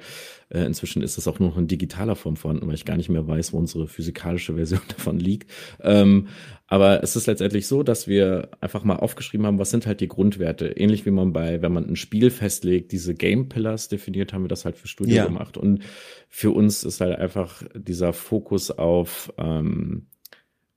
[0.49, 3.09] äh, inzwischen ist das auch nur noch in digitaler Form vorhanden, weil ich gar nicht
[3.09, 5.51] mehr weiß, wo unsere physikalische Version davon liegt.
[5.81, 6.27] Ähm,
[6.67, 10.07] aber es ist letztendlich so, dass wir einfach mal aufgeschrieben haben, was sind halt die
[10.07, 10.67] Grundwerte.
[10.67, 14.49] Ähnlich wie man bei, wenn man ein Spiel festlegt, diese Game Pillars definiert, haben wir
[14.49, 15.25] das halt für Studio ja.
[15.25, 15.57] gemacht.
[15.57, 15.81] Und
[16.29, 20.05] für uns ist halt einfach dieser Fokus auf ähm,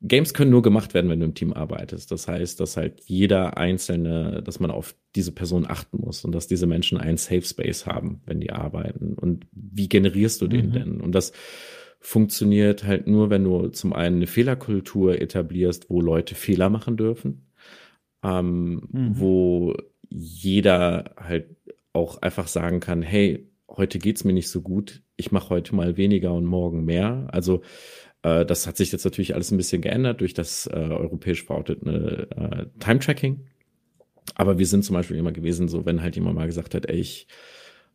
[0.05, 2.11] Games können nur gemacht werden, wenn du im Team arbeitest.
[2.11, 6.49] Das heißt, dass halt jeder einzelne, dass man auf diese Person achten muss und dass
[6.49, 9.15] diese Menschen einen Safe Space haben, wenn die arbeiten.
[9.15, 10.73] Und wie generierst du den mhm.
[10.73, 11.01] denn?
[11.01, 11.33] Und das
[12.01, 17.53] funktioniert halt nur, wenn du zum einen eine Fehlerkultur etablierst, wo Leute Fehler machen dürfen,
[18.25, 19.21] ähm, mhm.
[19.21, 19.77] wo
[20.09, 21.57] jeder halt
[21.93, 25.97] auch einfach sagen kann, hey, heute geht's mir nicht so gut, ich mache heute mal
[25.97, 27.29] weniger und morgen mehr.
[27.31, 27.63] Also
[28.23, 32.67] das hat sich jetzt natürlich alles ein bisschen geändert durch das äh, europäisch verortete äh,
[32.79, 33.47] Time-Tracking.
[34.35, 36.99] Aber wir sind zum Beispiel immer gewesen, so wenn halt jemand mal gesagt hat, ey,
[36.99, 37.27] ich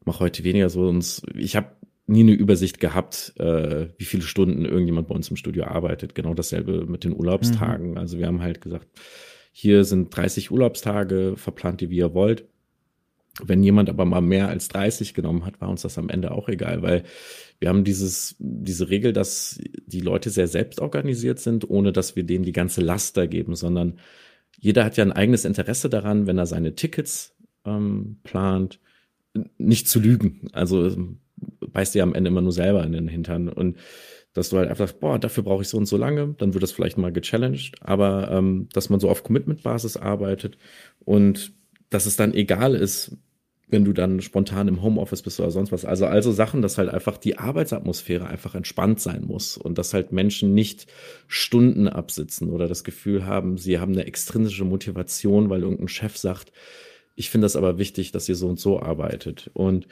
[0.03, 1.71] mache heute weniger so und ich habe
[2.07, 6.15] nie eine Übersicht gehabt, äh, wie viele Stunden irgendjemand bei uns im Studio arbeitet.
[6.15, 7.91] Genau dasselbe mit den Urlaubstagen.
[7.91, 7.97] Mhm.
[7.97, 8.87] Also wir haben halt gesagt,
[9.51, 12.47] hier sind 30 Urlaubstage, verplant die wie ihr wollt.
[13.43, 16.49] Wenn jemand aber mal mehr als 30 genommen hat, war uns das am Ende auch
[16.49, 17.03] egal, weil
[17.59, 22.23] wir haben dieses, diese Regel, dass die Leute sehr selbst organisiert sind, ohne dass wir
[22.23, 23.99] denen die ganze Last da geben, sondern
[24.59, 28.79] jeder hat ja ein eigenes Interesse daran, wenn er seine Tickets ähm, plant,
[29.57, 30.49] nicht zu lügen.
[30.53, 30.95] Also
[31.59, 33.49] beißt dir am Ende immer nur selber in den Hintern.
[33.49, 33.77] Und
[34.33, 36.71] dass du halt einfach, boah, dafür brauche ich so und so lange, dann wird das
[36.71, 40.57] vielleicht mal gechallenged, aber ähm, dass man so auf Commitment-Basis arbeitet
[40.99, 41.53] und
[41.89, 43.17] dass es dann egal ist,
[43.69, 45.83] wenn du dann spontan im Homeoffice bist oder sonst was.
[45.83, 50.13] Also, also Sachen, dass halt einfach die Arbeitsatmosphäre einfach entspannt sein muss und dass halt
[50.13, 50.87] Menschen nicht
[51.27, 56.53] Stunden absitzen oder das Gefühl haben, sie haben eine extrinsische Motivation, weil irgendein Chef sagt,
[57.15, 59.49] ich finde das aber wichtig, dass ihr so und so arbeitet.
[59.53, 59.87] Und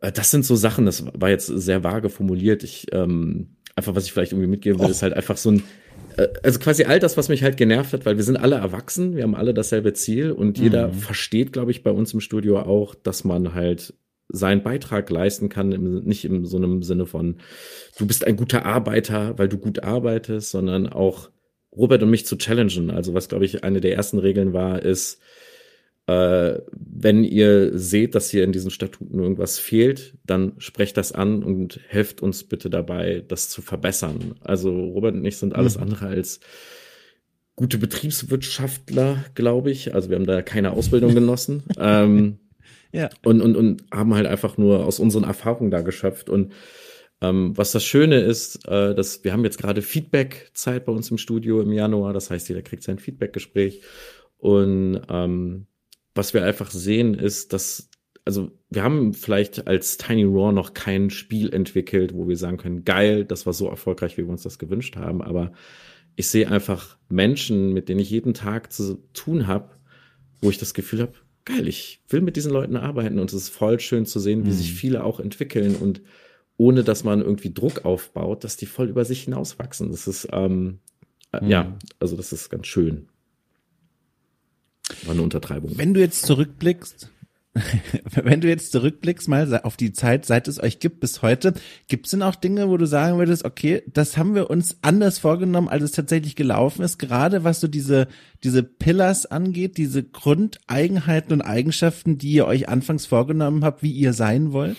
[0.00, 2.62] äh, das sind so Sachen, das war jetzt sehr vage formuliert.
[2.62, 4.90] Ich, ähm, einfach, was ich vielleicht irgendwie mitgeben will, oh.
[4.90, 5.64] ist halt einfach so ein,
[6.42, 9.22] also quasi all das, was mich halt genervt hat, weil wir sind alle erwachsen, wir
[9.22, 10.94] haben alle dasselbe Ziel und jeder mhm.
[10.94, 13.94] versteht, glaube ich, bei uns im Studio auch, dass man halt
[14.28, 17.36] seinen Beitrag leisten kann, im, nicht in so einem Sinne von,
[17.98, 21.30] du bist ein guter Arbeiter, weil du gut arbeitest, sondern auch
[21.76, 22.90] Robert und mich zu challengen.
[22.90, 25.20] Also was, glaube ich, eine der ersten Regeln war, ist,
[26.06, 31.42] äh, wenn ihr seht, dass hier in diesen Statuten irgendwas fehlt, dann sprecht das an
[31.42, 34.36] und helft uns bitte dabei, das zu verbessern.
[34.40, 35.82] Also Robert und ich sind alles mhm.
[35.82, 36.40] andere als
[37.56, 39.94] gute Betriebswirtschaftler, glaube ich.
[39.94, 41.64] Also wir haben da keine Ausbildung genossen.
[41.78, 42.38] ähm,
[42.92, 43.10] ja.
[43.24, 46.30] Und, und, und haben halt einfach nur aus unseren Erfahrungen da geschöpft.
[46.30, 46.52] Und
[47.20, 51.18] ähm, was das Schöne ist, äh, dass wir haben jetzt gerade Feedback-Zeit bei uns im
[51.18, 52.12] Studio im Januar.
[52.12, 53.82] Das heißt, jeder kriegt sein Feedback-Gespräch.
[54.38, 55.66] Und ähm,
[56.16, 57.90] was wir einfach sehen, ist, dass,
[58.24, 62.84] also wir haben vielleicht als Tiny Raw noch kein Spiel entwickelt, wo wir sagen können,
[62.84, 65.52] geil, das war so erfolgreich, wie wir uns das gewünscht haben, aber
[66.16, 69.76] ich sehe einfach Menschen, mit denen ich jeden Tag zu tun habe,
[70.40, 71.12] wo ich das Gefühl habe,
[71.44, 74.50] geil, ich will mit diesen Leuten arbeiten und es ist voll schön zu sehen, wie
[74.50, 74.54] mhm.
[74.54, 76.00] sich viele auch entwickeln und
[76.56, 79.90] ohne dass man irgendwie Druck aufbaut, dass die voll über sich hinauswachsen.
[79.90, 80.80] Das ist, ähm,
[81.38, 81.48] mhm.
[81.48, 83.08] ja, also das ist ganz schön.
[85.06, 85.72] War eine Untertreibung.
[85.76, 87.10] Wenn du jetzt zurückblickst,
[88.22, 91.54] wenn du jetzt zurückblickst mal auf die Zeit, seit es euch gibt bis heute,
[91.88, 95.18] gibt es denn auch Dinge, wo du sagen würdest, okay, das haben wir uns anders
[95.18, 98.08] vorgenommen, als es tatsächlich gelaufen ist, gerade was so diese,
[98.44, 104.12] diese Pillars angeht, diese Grundeigenheiten und Eigenschaften, die ihr euch anfangs vorgenommen habt, wie ihr
[104.12, 104.76] sein wollt?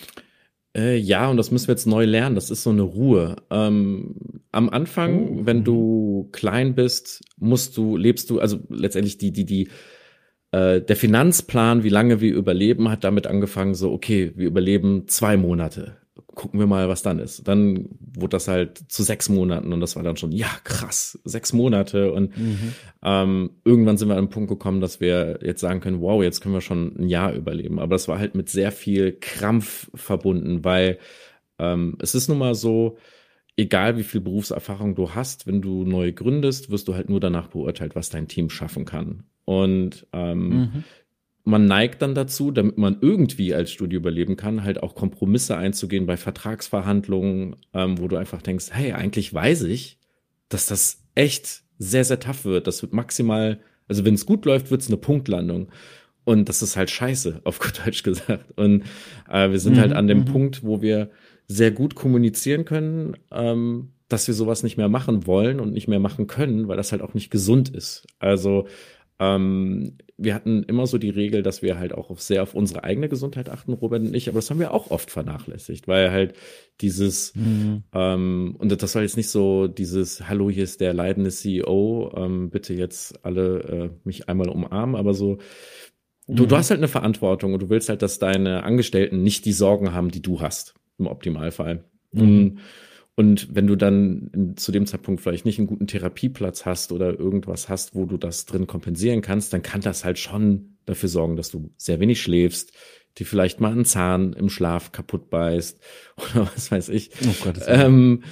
[0.76, 2.34] Äh, ja, und das müssen wir jetzt neu lernen.
[2.34, 3.36] Das ist so eine Ruhe.
[3.50, 4.14] Ähm,
[4.52, 5.46] am Anfang, oh.
[5.46, 9.68] wenn du klein bist, musst du, lebst du, also letztendlich die, die, die,
[10.50, 15.36] äh, der Finanzplan, wie lange wir überleben, hat damit angefangen, so, okay, wir überleben zwei
[15.36, 15.96] Monate.
[16.34, 17.48] Gucken wir mal, was dann ist.
[17.48, 21.52] Dann wurde das halt zu sechs Monaten und das war dann schon, ja, krass, sechs
[21.52, 22.12] Monate.
[22.12, 22.74] Und mhm.
[23.02, 26.40] ähm, irgendwann sind wir an den Punkt gekommen, dass wir jetzt sagen können, wow, jetzt
[26.40, 27.80] können wir schon ein Jahr überleben.
[27.80, 30.98] Aber das war halt mit sehr viel Krampf verbunden, weil
[31.58, 32.98] ähm, es ist nun mal so,
[33.56, 37.48] egal wie viel Berufserfahrung du hast, wenn du neu gründest, wirst du halt nur danach
[37.48, 39.24] beurteilt, was dein Team schaffen kann.
[39.48, 40.84] Und ähm, mhm.
[41.44, 46.04] man neigt dann dazu, damit man irgendwie als Studio überleben kann, halt auch Kompromisse einzugehen
[46.04, 50.00] bei Vertragsverhandlungen, ähm, wo du einfach denkst, hey, eigentlich weiß ich,
[50.50, 52.66] dass das echt sehr, sehr tough wird.
[52.66, 55.72] Das wird maximal, also wenn es gut läuft, wird es eine Punktlandung.
[56.24, 58.52] Und das ist halt scheiße, auf gut Deutsch gesagt.
[58.56, 58.82] Und
[59.30, 60.24] äh, wir sind mhm, halt an dem mhm.
[60.26, 61.08] Punkt, wo wir
[61.46, 66.00] sehr gut kommunizieren können, ähm, dass wir sowas nicht mehr machen wollen und nicht mehr
[66.00, 68.06] machen können, weil das halt auch nicht gesund ist.
[68.18, 68.66] Also
[69.18, 72.82] ähm, wir hatten immer so die Regel, dass wir halt auch auf sehr auf unsere
[72.82, 76.34] eigene Gesundheit achten, Robert und ich, aber das haben wir auch oft vernachlässigt, weil halt
[76.80, 77.84] dieses, mhm.
[77.92, 82.50] ähm, und das soll jetzt nicht so dieses, hallo, hier ist der leidende CEO, ähm,
[82.50, 85.38] bitte jetzt alle äh, mich einmal umarmen, aber so,
[86.26, 86.48] du, mhm.
[86.48, 89.92] du hast halt eine Verantwortung und du willst halt, dass deine Angestellten nicht die Sorgen
[89.92, 91.84] haben, die du hast, im Optimalfall.
[92.12, 92.58] Mhm.
[93.18, 97.68] Und wenn du dann zu dem Zeitpunkt vielleicht nicht einen guten Therapieplatz hast oder irgendwas
[97.68, 101.50] hast, wo du das drin kompensieren kannst, dann kann das halt schon dafür sorgen, dass
[101.50, 102.72] du sehr wenig schläfst,
[103.16, 105.80] die vielleicht mal einen Zahn im Schlaf kaputt beißt
[106.16, 107.10] oder was weiß ich.
[107.26, 108.22] Oh Gott, ähm,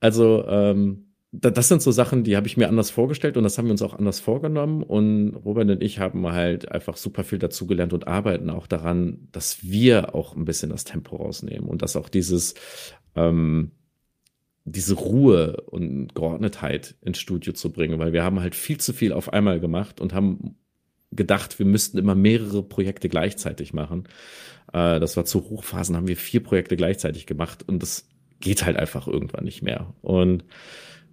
[0.00, 3.68] also ähm, das sind so Sachen, die habe ich mir anders vorgestellt und das haben
[3.68, 4.82] wir uns auch anders vorgenommen.
[4.82, 9.62] Und Robert und ich haben halt einfach super viel dazugelernt und arbeiten auch daran, dass
[9.62, 12.52] wir auch ein bisschen das Tempo rausnehmen und dass auch dieses
[13.14, 13.70] ähm,
[14.66, 19.12] diese Ruhe und Geordnetheit ins Studio zu bringen, weil wir haben halt viel zu viel
[19.12, 20.56] auf einmal gemacht und haben
[21.12, 24.08] gedacht, wir müssten immer mehrere Projekte gleichzeitig machen.
[24.72, 28.08] Äh, das war zu Hochphasen, haben wir vier Projekte gleichzeitig gemacht und das
[28.40, 29.94] geht halt einfach irgendwann nicht mehr.
[30.02, 30.44] Und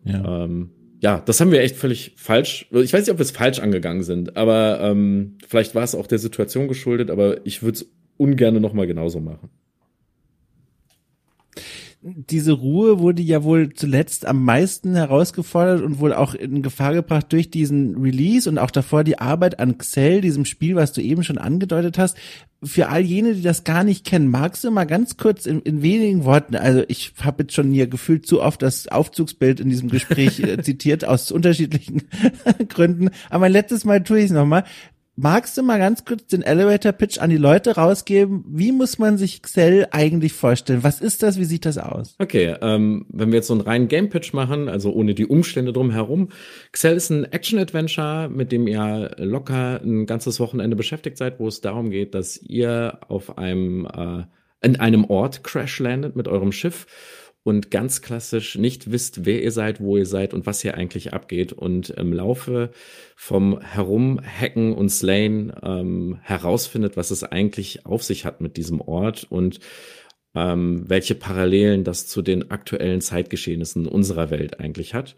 [0.03, 2.67] ja, ähm, ja das haben wir echt völlig falsch.
[2.71, 6.07] Ich weiß nicht, ob wir es falsch angegangen sind, aber ähm, vielleicht war es auch
[6.07, 9.51] der Situation geschuldet, aber ich würde es ungern nochmal genauso machen
[12.05, 17.27] diese Ruhe wurde ja wohl zuletzt am meisten herausgefordert und wohl auch in Gefahr gebracht
[17.31, 21.23] durch diesen Release und auch davor die Arbeit an Xell, diesem Spiel, was du eben
[21.23, 22.17] schon angedeutet hast.
[22.61, 25.81] Für all jene, die das gar nicht kennen, magst du mal ganz kurz in, in
[25.81, 29.89] wenigen Worten, also ich habe jetzt schon hier gefühlt zu oft das Aufzugsbild in diesem
[29.89, 32.03] Gespräch äh, zitiert aus unterschiedlichen
[32.67, 34.65] Gründen, aber letztes Mal tue ich es nochmal.
[35.15, 38.43] Magst du mal ganz kurz den Elevator Pitch an die Leute rausgeben?
[38.47, 40.83] Wie muss man sich Xell eigentlich vorstellen?
[40.83, 41.37] Was ist das?
[41.37, 42.15] Wie sieht das aus?
[42.17, 45.71] Okay, ähm, wenn wir jetzt so einen reinen Game Pitch machen, also ohne die Umstände
[45.71, 46.29] drumherum.
[46.71, 51.61] Xell ist ein Action-Adventure, mit dem ihr locker ein ganzes Wochenende beschäftigt seid, wo es
[51.61, 54.23] darum geht, dass ihr auf einem, äh,
[54.65, 56.87] in einem Ort crash landet mit eurem Schiff
[57.43, 61.13] und ganz klassisch nicht wisst, wer ihr seid, wo ihr seid und was hier eigentlich
[61.13, 62.71] abgeht und im Laufe
[63.15, 69.27] vom Herumhacken und Slayen ähm, herausfindet, was es eigentlich auf sich hat mit diesem Ort
[69.29, 69.59] und
[70.35, 75.15] ähm, welche Parallelen das zu den aktuellen Zeitgeschehnissen unserer Welt eigentlich hat.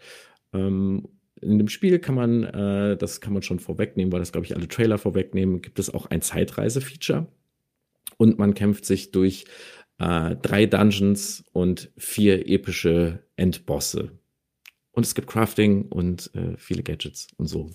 [0.52, 1.08] Ähm,
[1.40, 4.56] in dem Spiel kann man, äh, das kann man schon vorwegnehmen, weil das, glaube ich,
[4.56, 7.26] alle Trailer vorwegnehmen, gibt es auch ein Zeitreise-Feature.
[8.18, 9.44] Und man kämpft sich durch
[9.98, 14.12] äh, drei Dungeons und vier epische Endbosse.
[14.92, 17.70] Und es gibt Crafting und äh, viele Gadgets und so.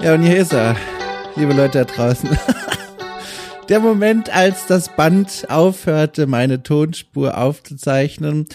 [0.00, 0.76] Ja, und hier ist er,
[1.36, 2.30] liebe Leute da draußen.
[3.68, 8.46] Der Moment, als das Band aufhörte, meine Tonspur aufzuzeichnen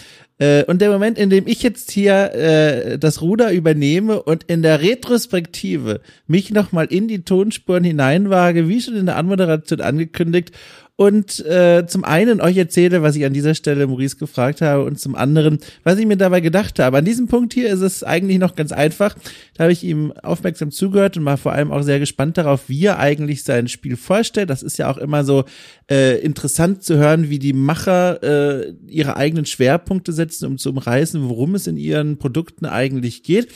[0.44, 4.60] äh, und der Moment, in dem ich jetzt hier äh, das Ruder übernehme und in
[4.60, 10.52] der Retrospektive mich nochmal in die Tonspuren hineinwage, wie schon in der Anmoderation angekündigt,
[10.96, 15.00] und äh, zum einen euch erzähle, was ich an dieser Stelle Maurice gefragt habe und
[15.00, 16.98] zum anderen, was ich mir dabei gedacht habe.
[16.98, 19.16] An diesem Punkt hier ist es eigentlich noch ganz einfach.
[19.56, 22.84] Da habe ich ihm aufmerksam zugehört und war vor allem auch sehr gespannt darauf, wie
[22.84, 24.50] er eigentlich sein Spiel vorstellt.
[24.50, 25.44] Das ist ja auch immer so
[25.90, 31.28] äh, interessant zu hören, wie die Macher äh, ihre eigenen Schwerpunkte setzen, um zu umreißen,
[31.28, 33.48] worum es in ihren Produkten eigentlich geht.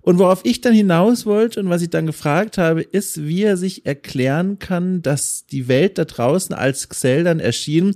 [0.00, 3.56] Und worauf ich dann hinaus wollte und was ich dann gefragt habe, ist, wie er
[3.56, 7.94] sich erklären kann, dass die Welt da draußen als Xell dann erschien,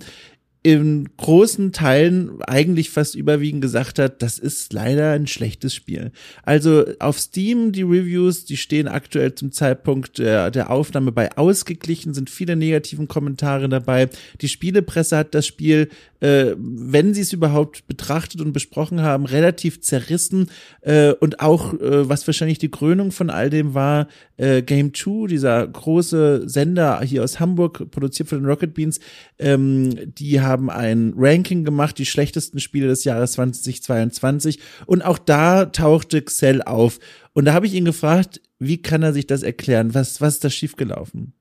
[0.68, 6.12] in großen Teilen eigentlich fast überwiegend gesagt hat, das ist leider ein schlechtes Spiel.
[6.42, 12.12] Also auf Steam, die Reviews, die stehen aktuell zum Zeitpunkt der, der Aufnahme bei ausgeglichen,
[12.12, 14.10] sind viele negativen Kommentare dabei.
[14.42, 15.88] Die Spielepresse hat das Spiel
[16.20, 20.50] äh, wenn sie es überhaupt betrachtet und besprochen haben, relativ zerrissen
[20.80, 25.28] äh, und auch, äh, was wahrscheinlich die Krönung von all dem war, äh, Game 2,
[25.28, 28.98] dieser große Sender hier aus Hamburg, produziert von den Rocket Beans,
[29.38, 35.66] ähm, die haben ein Ranking gemacht, die schlechtesten Spiele des Jahres 2022 und auch da
[35.66, 36.98] tauchte Xell auf.
[37.32, 39.94] Und da habe ich ihn gefragt, wie kann er sich das erklären?
[39.94, 41.34] Was, was ist da schiefgelaufen?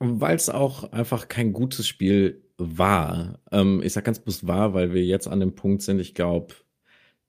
[0.00, 3.40] Weil es auch einfach kein gutes Spiel war.
[3.52, 6.54] Ähm, ich sage ganz bewusst war, weil wir jetzt an dem Punkt sind, ich glaube,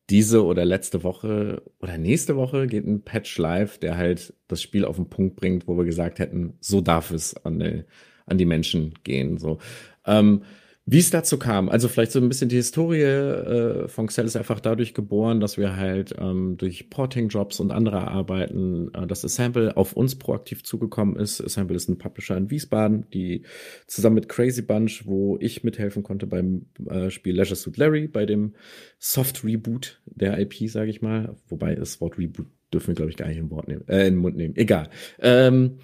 [0.10, 4.86] diese oder letzte Woche oder nächste Woche geht ein Patch live, der halt das Spiel
[4.86, 7.84] auf den Punkt bringt, wo wir gesagt hätten, so darf es an die,
[8.26, 9.38] an die Menschen gehen.
[9.38, 9.58] So.
[10.06, 10.44] Ähm,
[10.88, 14.36] wie es dazu kam, also vielleicht so ein bisschen die Historie äh, von Xell ist
[14.36, 19.76] einfach dadurch geboren, dass wir halt ähm, durch Porting-Jobs und andere Arbeiten, äh, dass Assemble
[19.78, 21.42] auf uns proaktiv zugekommen ist.
[21.42, 23.42] Assemble ist ein Publisher in Wiesbaden, die
[23.88, 28.28] zusammen mit Crazy Bunch, wo ich mithelfen konnte beim äh, Spiel Leisure Suit Larry, bei
[28.28, 28.54] dem
[29.00, 31.36] Soft-Reboot der IP, sage ich mal.
[31.48, 34.14] Wobei das Wort Reboot dürfen wir, glaube ich, gar nicht im, Wort nehmen, äh, in
[34.14, 34.56] den Mund nehmen.
[34.56, 34.90] Egal.
[35.18, 35.80] Ähm,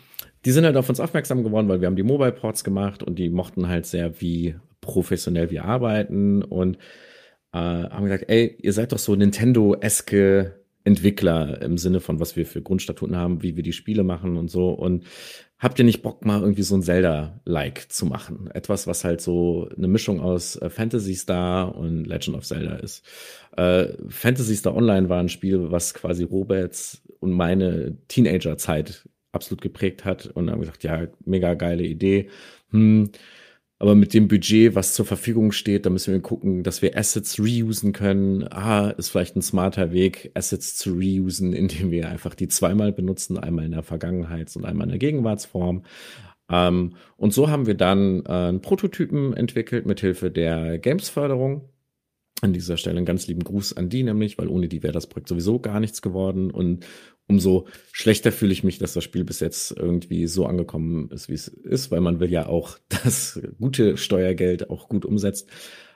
[0.45, 3.17] die sind halt auf uns aufmerksam geworden, weil wir haben die Mobile Ports gemacht und
[3.17, 6.77] die mochten halt sehr, wie professionell wir arbeiten und
[7.53, 12.45] äh, haben gesagt, ey, ihr seid doch so Nintendo-eske Entwickler im Sinne von, was wir
[12.45, 14.69] für Grundstatuten haben, wie wir die Spiele machen und so.
[14.69, 15.03] Und
[15.59, 18.49] habt ihr nicht Bock, mal irgendwie so ein Zelda-like zu machen?
[18.51, 23.05] Etwas, was halt so eine Mischung aus äh, Fantasy Star und Legend of Zelda ist.
[23.55, 30.03] Äh, Fantasy Star Online war ein Spiel, was quasi Roberts und meine Teenager-Zeit absolut geprägt
[30.03, 30.25] hat.
[30.25, 32.29] Und haben gesagt, ja, mega geile Idee.
[32.71, 33.11] Hm,
[33.81, 37.39] aber mit dem Budget, was zur Verfügung steht, da müssen wir gucken, dass wir Assets
[37.39, 38.43] reusen können.
[38.43, 43.39] Ah, ist vielleicht ein smarter Weg, Assets zu reusen, indem wir einfach die zweimal benutzen,
[43.39, 45.81] einmal in der Vergangenheits- und einmal in der Gegenwartsform.
[46.51, 51.67] Ähm, und so haben wir dann äh, einen Prototypen entwickelt mit Hilfe der Games-Förderung.
[52.41, 55.07] An dieser Stelle einen ganz lieben Gruß an die nämlich, weil ohne die wäre das
[55.07, 56.51] Projekt sowieso gar nichts geworden.
[56.51, 56.85] Und
[57.31, 61.33] umso schlechter fühle ich mich, dass das Spiel bis jetzt irgendwie so angekommen ist, wie
[61.33, 65.49] es ist, weil man will ja auch das gute Steuergeld auch gut umsetzt.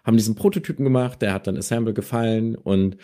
[0.03, 2.97] Haben diesen Prototypen gemacht, der hat dann Assemble gefallen und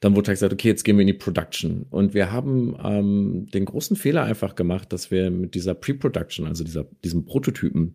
[0.00, 1.86] dann wurde halt gesagt, okay, jetzt gehen wir in die Production.
[1.88, 6.64] Und wir haben ähm, den großen Fehler einfach gemacht, dass wir mit dieser Pre-Production, also
[6.64, 7.94] dieser, diesem Prototypen,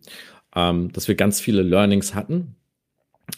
[0.56, 2.56] ähm, dass wir ganz viele Learnings hatten,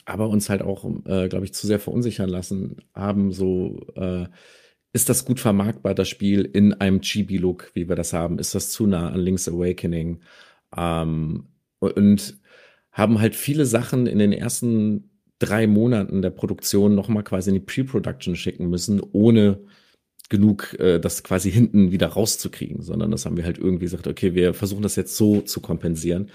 [0.04, 4.26] aber uns halt auch, äh, glaube ich, zu sehr verunsichern lassen haben, so äh,
[4.92, 8.38] ist das gut vermarktbar, das Spiel in einem Chibi-Look, wie wir das haben?
[8.38, 10.20] Ist das zu nah an Link's Awakening?
[10.76, 11.48] Ähm,
[11.78, 12.40] und
[12.92, 17.60] haben halt viele Sachen in den ersten drei Monaten der Produktion nochmal quasi in die
[17.60, 19.60] Pre-Production schicken müssen, ohne
[20.28, 24.34] genug äh, das quasi hinten wieder rauszukriegen, sondern das haben wir halt irgendwie gesagt, okay,
[24.34, 26.30] wir versuchen das jetzt so zu kompensieren.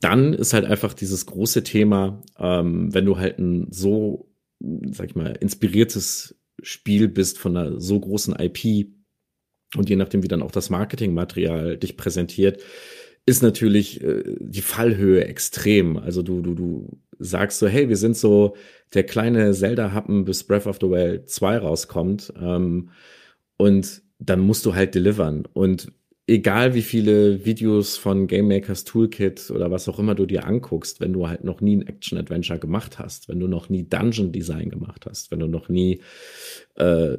[0.00, 4.28] Dann ist halt einfach dieses große Thema, ähm, wenn du halt ein so,
[4.60, 8.88] sag ich mal, inspiriertes Spiel bist von einer so großen IP
[9.76, 12.60] und je nachdem, wie dann auch das Marketingmaterial dich präsentiert,
[13.24, 15.96] ist natürlich äh, die Fallhöhe extrem.
[15.96, 18.56] Also du, du, du sagst so, hey, wir sind so
[18.94, 22.32] der kleine Zelda-Happen, bis Breath of the Wild 2 rauskommt.
[22.40, 22.90] Ähm,
[23.56, 25.46] und dann musst du halt delivern.
[25.52, 25.92] Und
[26.26, 31.00] egal wie viele Videos von Game Makers Toolkit oder was auch immer du dir anguckst,
[31.00, 34.32] wenn du halt noch nie ein Action Adventure gemacht hast, wenn du noch nie Dungeon
[34.32, 36.00] Design gemacht hast, wenn du noch nie
[36.74, 37.16] äh,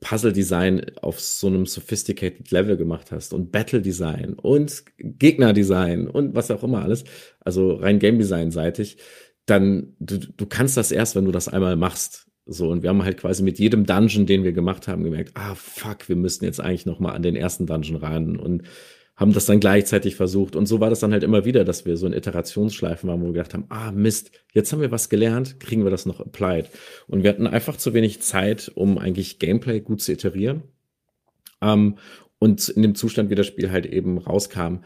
[0.00, 6.06] Puzzle Design auf so einem sophisticated Level gemacht hast und Battle Design und Gegner Design
[6.06, 7.04] und was auch immer alles,
[7.40, 8.98] also rein Game Design seitig,
[9.46, 12.29] dann du, du kannst das erst, wenn du das einmal machst.
[12.52, 15.54] So, und wir haben halt quasi mit jedem Dungeon, den wir gemacht haben, gemerkt, ah,
[15.54, 18.64] fuck, wir müssten jetzt eigentlich noch mal an den ersten Dungeon ran und
[19.14, 20.56] haben das dann gleichzeitig versucht.
[20.56, 23.26] Und so war das dann halt immer wieder, dass wir so in Iterationsschleifen waren, wo
[23.26, 26.68] wir gedacht haben, ah, Mist, jetzt haben wir was gelernt, kriegen wir das noch applied.
[27.06, 30.64] Und wir hatten einfach zu wenig Zeit, um eigentlich Gameplay gut zu iterieren.
[31.62, 31.98] Ähm,
[32.40, 34.78] und in dem Zustand, wie das Spiel halt eben rauskam,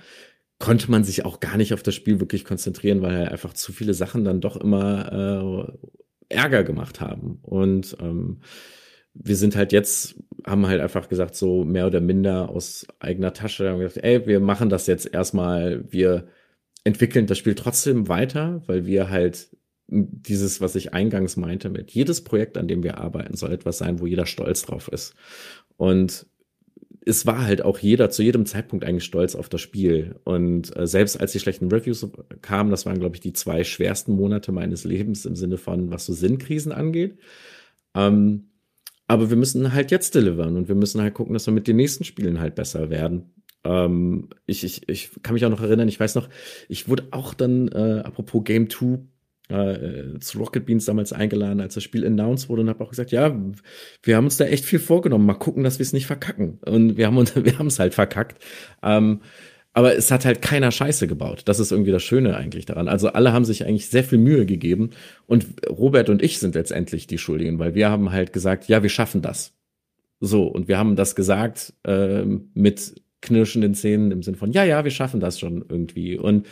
[0.59, 3.73] konnte man sich auch gar nicht auf das Spiel wirklich konzentrieren, weil halt einfach zu
[3.73, 5.89] viele Sachen dann doch immer äh,
[6.35, 7.39] Ärger gemacht haben.
[7.43, 8.41] Und ähm,
[9.15, 10.17] wir sind halt jetzt,
[10.47, 14.41] haben halt einfach gesagt, so mehr oder minder aus eigener Tasche, haben gesagt, ey, wir
[14.41, 16.27] machen das jetzt erstmal, wir
[16.83, 19.49] entwickeln das Spiel trotzdem weiter, weil wir halt
[19.87, 24.01] dieses, was ich eingangs meinte, mit jedes Projekt, an dem wir arbeiten, soll etwas sein,
[24.01, 25.15] wo jeder stolz drauf ist.
[25.77, 26.27] Und
[27.07, 30.17] es war halt auch jeder zu jedem Zeitpunkt eigentlich stolz auf das Spiel.
[30.25, 32.07] Und äh, selbst als die schlechten Reviews
[32.41, 36.07] kamen, das waren, glaube ich, die zwei schwersten Monate meines Lebens im Sinne von, was
[36.07, 37.19] so Sinnkrisen angeht.
[37.95, 38.51] Ähm,
[39.07, 41.77] aber wir müssen halt jetzt delivern und wir müssen halt gucken, dass wir mit den
[41.77, 43.35] nächsten Spielen halt besser werden.
[43.65, 46.29] Ähm, ich, ich, ich kann mich auch noch erinnern, ich weiß noch,
[46.69, 48.99] ich wurde auch dann, äh, apropos Game 2,
[49.49, 53.11] äh, zu Rocket Beans damals eingeladen, als das Spiel announced wurde und habe auch gesagt,
[53.11, 53.35] ja,
[54.03, 56.59] wir haben uns da echt viel vorgenommen, mal gucken, dass wir es nicht verkacken.
[56.65, 58.43] Und wir haben uns, wir haben es halt verkackt.
[58.83, 59.21] Ähm,
[59.77, 61.43] aber es hat halt keiner Scheiße gebaut.
[61.47, 62.87] Das ist irgendwie das Schöne eigentlich daran.
[62.87, 64.91] Also alle haben sich eigentlich sehr viel Mühe gegeben
[65.27, 68.91] und Robert und ich sind letztendlich die Schuldigen, weil wir haben halt gesagt, ja, wir
[68.91, 69.53] schaffen das.
[70.21, 74.85] So, und wir haben das gesagt äh, mit knirschenden Zähnen im Sinn von, ja, ja,
[74.85, 76.17] wir schaffen das schon irgendwie.
[76.19, 76.47] Und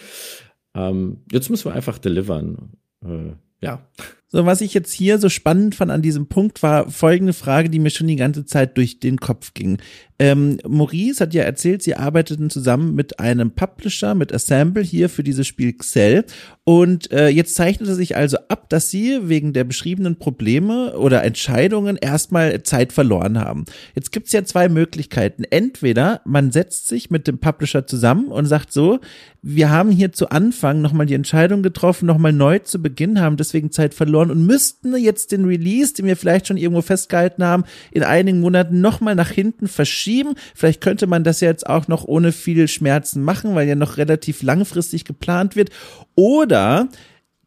[0.75, 2.73] ähm, jetzt müssen wir einfach delivern.
[3.05, 3.87] Äh, ja.
[4.29, 7.79] So, was ich jetzt hier so spannend fand an diesem Punkt war folgende Frage, die
[7.79, 9.77] mir schon die ganze Zeit durch den Kopf ging.
[10.19, 15.23] Ähm, Maurice hat ja erzählt, sie arbeiteten zusammen mit einem Publisher, mit Assemble hier für
[15.23, 16.25] dieses Spiel Xell.
[16.65, 21.97] Und äh, jetzt zeichnete sich also ab, dass sie wegen der beschriebenen Probleme oder Entscheidungen
[21.97, 23.65] erstmal Zeit verloren haben.
[23.97, 25.43] Jetzt gibt's ja zwei Möglichkeiten.
[25.43, 29.01] Entweder man setzt sich mit dem Publisher zusammen und sagt so,
[29.45, 33.73] wir haben hier zu Anfang nochmal die Entscheidung getroffen, nochmal neu zu beginnen, haben deswegen
[33.73, 38.05] Zeit verloren und müssten jetzt den Release, den wir vielleicht schon irgendwo festgehalten haben, in
[38.05, 40.37] einigen Monaten nochmal nach hinten verschieben.
[40.55, 44.45] Vielleicht könnte man das jetzt auch noch ohne viel Schmerzen machen, weil ja noch relativ
[44.45, 45.71] langfristig geplant wird.
[46.15, 46.89] Oder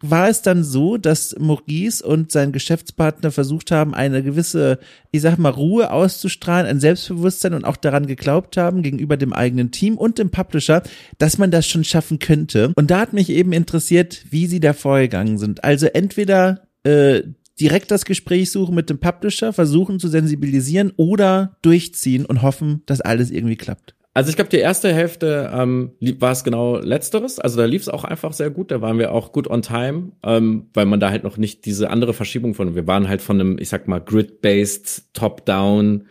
[0.01, 4.80] war es dann so, dass Maurice und sein Geschäftspartner versucht haben, eine gewisse,
[5.11, 9.72] ich sag mal, Ruhe auszustrahlen, ein Selbstbewusstsein und auch daran geglaubt haben, gegenüber dem eigenen
[9.72, 10.84] Team und dem Publisher,
[11.18, 12.74] dass man das schon schaffen könnte.
[12.76, 15.63] Und da hat mich eben interessiert, wie sie da vorgegangen sind.
[15.63, 17.24] Also entweder äh,
[17.59, 23.01] direkt das Gespräch suchen mit dem Publisher, versuchen zu sensibilisieren oder durchziehen und hoffen, dass
[23.01, 23.95] alles irgendwie klappt?
[24.16, 27.38] Also ich glaube, die erste Hälfte ähm, war es genau letzteres.
[27.38, 28.72] Also da lief es auch einfach sehr gut.
[28.72, 31.89] Da waren wir auch gut on time, ähm, weil man da halt noch nicht diese
[31.89, 32.76] andere Verschiebung von.
[32.76, 36.07] Wir waren halt von einem, ich sag mal, grid-based Top-Down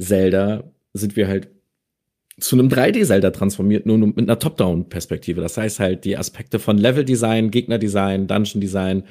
[0.00, 1.50] Zelda sind wir halt
[2.40, 5.42] zu einem 3D-Zelda transformiert, nur mit einer Top-Down-Perspektive.
[5.42, 9.04] Das heißt halt die Aspekte von Level-Design, Gegner-Design, Dungeon-Design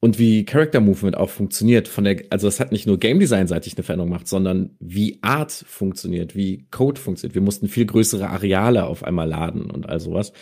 [0.00, 1.86] und wie Character Movement auch funktioniert.
[1.86, 5.18] Von der, also es hat nicht nur Game Design seitig eine Veränderung gemacht, sondern wie
[5.22, 7.34] Art funktioniert, wie Code funktioniert.
[7.34, 10.32] Wir mussten viel größere Areale auf einmal laden und all sowas.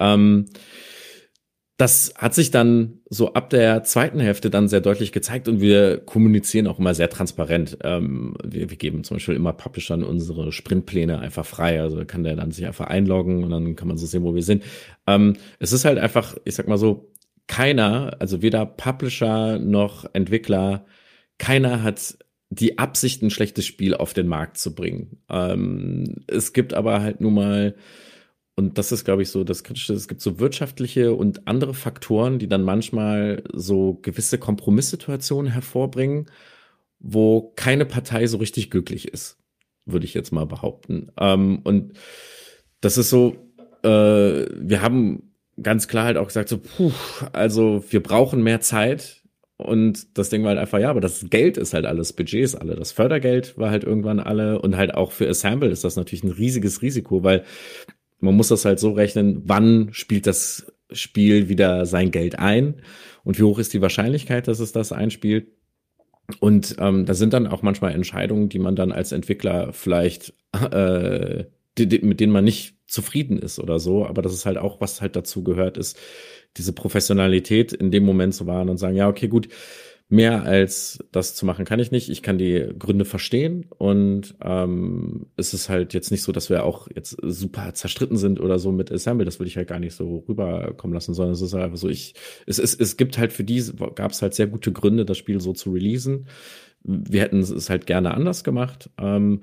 [0.00, 0.46] Ähm,
[1.78, 5.98] das hat sich dann so ab der zweiten Hälfte dann sehr deutlich gezeigt und wir
[5.98, 7.78] kommunizieren auch immer sehr transparent.
[7.82, 11.80] Ähm, wir, wir, geben zum Beispiel immer Publishern unsere Sprintpläne einfach frei.
[11.80, 14.44] Also kann der dann sich einfach einloggen und dann kann man so sehen, wo wir
[14.44, 14.62] sind.
[15.06, 17.11] Ähm, es ist halt einfach, ich sag mal so,
[17.46, 20.86] keiner, also weder Publisher noch Entwickler,
[21.38, 22.16] keiner hat
[22.50, 25.22] die Absicht, ein schlechtes Spiel auf den Markt zu bringen.
[25.30, 27.74] Ähm, es gibt aber halt nun mal,
[28.56, 32.38] und das ist, glaube ich, so das Kritische, es gibt so wirtschaftliche und andere Faktoren,
[32.38, 36.30] die dann manchmal so gewisse Kompromisssituationen hervorbringen,
[36.98, 39.38] wo keine Partei so richtig glücklich ist,
[39.86, 41.10] würde ich jetzt mal behaupten.
[41.18, 41.94] Ähm, und
[42.82, 43.34] das ist so,
[43.82, 46.92] äh, wir haben ganz klar halt auch gesagt, so, puh,
[47.32, 49.22] also wir brauchen mehr Zeit.
[49.56, 52.54] Und das Ding war halt einfach, ja, aber das Geld ist halt alles, Budget ist
[52.56, 52.74] alle.
[52.74, 54.60] Das Fördergeld war halt irgendwann alle.
[54.60, 57.44] Und halt auch für Assemble ist das natürlich ein riesiges Risiko, weil
[58.18, 62.82] man muss das halt so rechnen, wann spielt das Spiel wieder sein Geld ein
[63.24, 65.48] und wie hoch ist die Wahrscheinlichkeit, dass es das einspielt.
[66.40, 70.34] Und ähm, da sind dann auch manchmal Entscheidungen, die man dann als Entwickler vielleicht,
[70.70, 71.44] äh,
[71.78, 74.06] die, die, mit denen man nicht zufrieden ist oder so.
[74.06, 75.98] Aber das ist halt auch, was halt dazu gehört, ist
[76.56, 79.48] diese Professionalität in dem Moment zu wahren und sagen, ja, okay, gut,
[80.10, 82.10] mehr als das zu machen kann ich nicht.
[82.10, 86.64] Ich kann die Gründe verstehen und ähm, es ist halt jetzt nicht so, dass wir
[86.64, 89.24] auch jetzt super zerstritten sind oder so mit Assemble.
[89.24, 91.88] Das würde ich halt gar nicht so rüberkommen lassen, sondern es ist halt einfach so,
[91.88, 92.14] ich,
[92.46, 93.64] es, es, es gibt halt für die,
[93.94, 96.26] gab es halt sehr gute Gründe, das Spiel so zu releasen.
[96.84, 98.90] Wir hätten es halt gerne anders gemacht.
[98.98, 99.40] Ähm,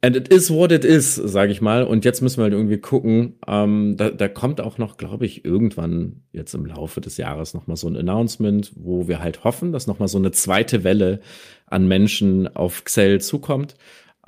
[0.00, 1.82] And it is what it is, sage ich mal.
[1.82, 3.34] Und jetzt müssen wir halt irgendwie gucken.
[3.48, 7.66] Ähm, da, da kommt auch noch, glaube ich, irgendwann jetzt im Laufe des Jahres noch
[7.66, 11.18] mal so ein Announcement, wo wir halt hoffen, dass noch mal so eine zweite Welle
[11.66, 13.74] an Menschen auf Xell zukommt.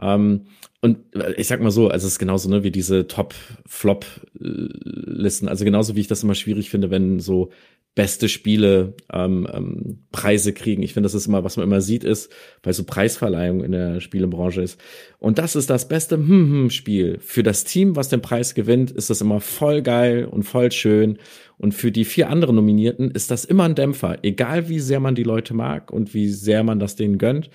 [0.01, 0.47] Ähm,
[0.81, 0.99] und
[1.37, 5.47] ich sag mal so, also es ist genauso ne, wie diese Top-Flop-Listen.
[5.47, 7.51] Also genauso wie ich das immer schwierig finde, wenn so
[7.95, 10.83] beste Spiele ähm, ähm, Preise kriegen.
[10.83, 12.33] Ich finde, das ist immer, was man immer sieht, ist,
[12.63, 14.81] weil so Preisverleihung in der Spielebranche ist.
[15.19, 17.19] Und das ist das beste hm, hm, Spiel.
[17.21, 21.19] Für das Team, was den Preis gewinnt, ist das immer voll geil und voll schön.
[21.59, 24.19] Und für die vier anderen Nominierten ist das immer ein Dämpfer.
[24.23, 27.51] Egal wie sehr man die Leute mag und wie sehr man das denen gönnt.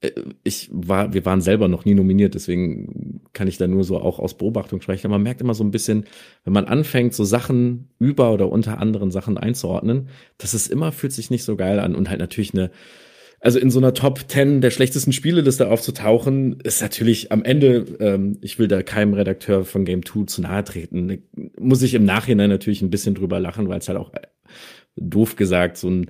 [0.00, 0.12] Äh,
[0.44, 4.18] ich war, wir waren selber noch nie nominiert, deswegen kann ich da nur so auch
[4.18, 5.06] aus Beobachtung sprechen.
[5.06, 6.04] Aber man merkt immer so ein bisschen,
[6.44, 11.12] wenn man anfängt, so Sachen über oder unter anderen Sachen einzuordnen, dass es immer fühlt
[11.12, 12.70] sich nicht so geil an und halt natürlich eine,
[13.40, 18.38] also in so einer Top 10 der schlechtesten Spieleliste aufzutauchen, ist natürlich am Ende, ähm,
[18.40, 21.22] ich will da keinem Redakteur von Game 2 zu nahe treten,
[21.58, 24.22] muss ich im Nachhinein natürlich ein bisschen drüber lachen, weil es halt auch äh,
[24.96, 26.06] doof gesagt so ein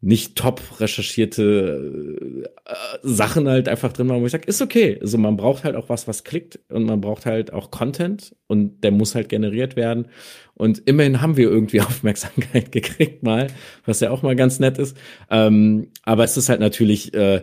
[0.00, 2.72] nicht top recherchierte äh,
[3.02, 4.96] Sachen halt einfach drin waren, wo ich sage, ist okay.
[5.00, 8.84] Also man braucht halt auch was, was klickt und man braucht halt auch Content und
[8.84, 10.06] der muss halt generiert werden.
[10.54, 13.48] Und immerhin haben wir irgendwie Aufmerksamkeit gekriegt mal,
[13.86, 14.96] was ja auch mal ganz nett ist.
[15.30, 17.42] Ähm, aber es ist halt natürlich, äh,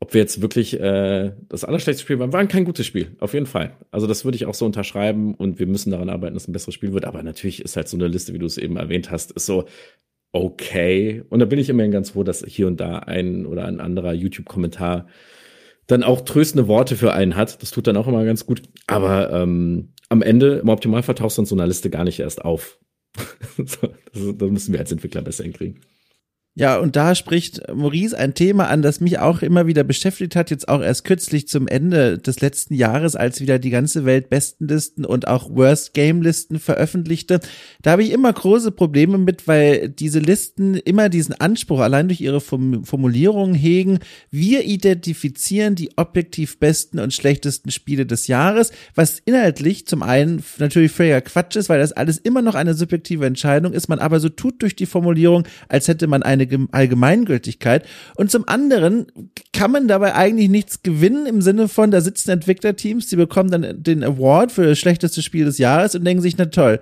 [0.00, 3.46] ob wir jetzt wirklich äh, das allerschlechteste Spiel waren, war kein gutes Spiel, auf jeden
[3.46, 3.76] Fall.
[3.92, 6.74] Also das würde ich auch so unterschreiben und wir müssen daran arbeiten, dass ein besseres
[6.74, 7.04] Spiel wird.
[7.04, 9.66] Aber natürlich ist halt so eine Liste, wie du es eben erwähnt hast, ist so,
[10.32, 11.22] okay.
[11.28, 14.12] Und da bin ich immerhin ganz froh, dass hier und da ein oder ein anderer
[14.12, 15.06] YouTube-Kommentar
[15.86, 17.62] dann auch tröstende Worte für einen hat.
[17.62, 18.62] Das tut dann auch immer ganz gut.
[18.86, 22.44] Aber ähm, am Ende, im Optimalfall tauchst du in so einer Liste gar nicht erst
[22.44, 22.78] auf.
[23.58, 23.78] das,
[24.12, 25.80] das müssen wir als Entwickler besser hinkriegen.
[26.54, 30.50] Ja, und da spricht Maurice ein Thema an, das mich auch immer wieder beschäftigt hat,
[30.50, 35.06] jetzt auch erst kürzlich zum Ende des letzten Jahres, als wieder die ganze Welt Bestenlisten
[35.06, 37.40] und auch Worst Game Listen veröffentlichte.
[37.80, 42.20] Da habe ich immer große Probleme mit, weil diese Listen immer diesen Anspruch allein durch
[42.20, 44.00] ihre Formulierungen hegen.
[44.30, 50.92] Wir identifizieren die objektiv besten und schlechtesten Spiele des Jahres, was inhaltlich zum einen natürlich
[50.92, 54.28] völliger Quatsch ist, weil das alles immer noch eine subjektive Entscheidung ist, man aber so
[54.28, 57.86] tut durch die Formulierung, als hätte man eine eine Allgemeingültigkeit.
[58.16, 59.06] Und zum anderen
[59.52, 63.82] kann man dabei eigentlich nichts gewinnen im Sinne von, da sitzen Entwicklerteams, die bekommen dann
[63.82, 66.80] den Award für das schlechteste Spiel des Jahres und denken sich, na toll,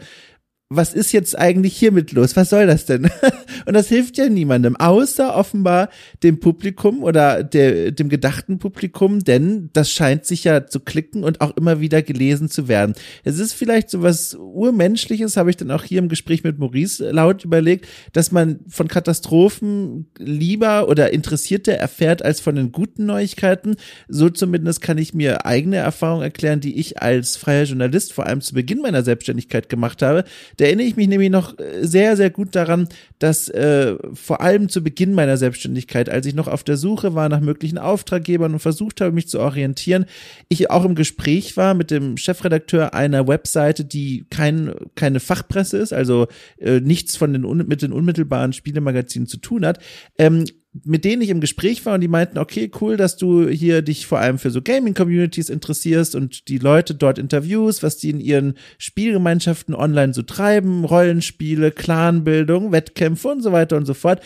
[0.73, 2.37] was ist jetzt eigentlich hiermit los?
[2.37, 3.11] Was soll das denn?
[3.67, 5.89] Und das hilft ja niemandem, außer offenbar
[6.23, 11.41] dem Publikum oder der, dem gedachten Publikum, denn das scheint sich ja zu klicken und
[11.41, 12.95] auch immer wieder gelesen zu werden.
[13.25, 17.11] Es ist vielleicht so was Urmenschliches, habe ich dann auch hier im Gespräch mit Maurice
[17.11, 23.75] laut überlegt, dass man von Katastrophen lieber oder interessierter erfährt als von den guten Neuigkeiten.
[24.09, 28.41] So zumindest kann ich mir eigene Erfahrungen erklären, die ich als freier Journalist vor allem
[28.41, 30.25] zu Beginn meiner Selbstständigkeit gemacht habe
[30.61, 32.87] da erinnere ich mich nämlich noch äh, sehr, sehr gut daran,
[33.19, 37.31] dass äh, vor allem zu Beginn meiner Selbstständigkeit, als ich noch auf der Suche war
[37.31, 40.05] nach möglichen Auftraggebern und versucht habe, mich zu orientieren,
[40.51, 45.95] ich auch im Gespräch war mit dem Chefredakteur einer Webseite, die kein, keine Fachpresse ist,
[45.95, 46.27] also
[46.59, 49.79] äh, nichts von den mit den unmittelbaren Spielemagazinen zu tun hat,
[50.19, 50.45] ähm,
[50.85, 54.07] mit denen ich im Gespräch war und die meinten, okay, cool, dass du hier dich
[54.07, 58.55] vor allem für so Gaming-Communities interessierst und die Leute dort interviewst, was die in ihren
[58.79, 64.21] Spielgemeinschaften online so treiben, Rollenspiele, Clanbildung, Wettkämpfe und so weiter und so fort.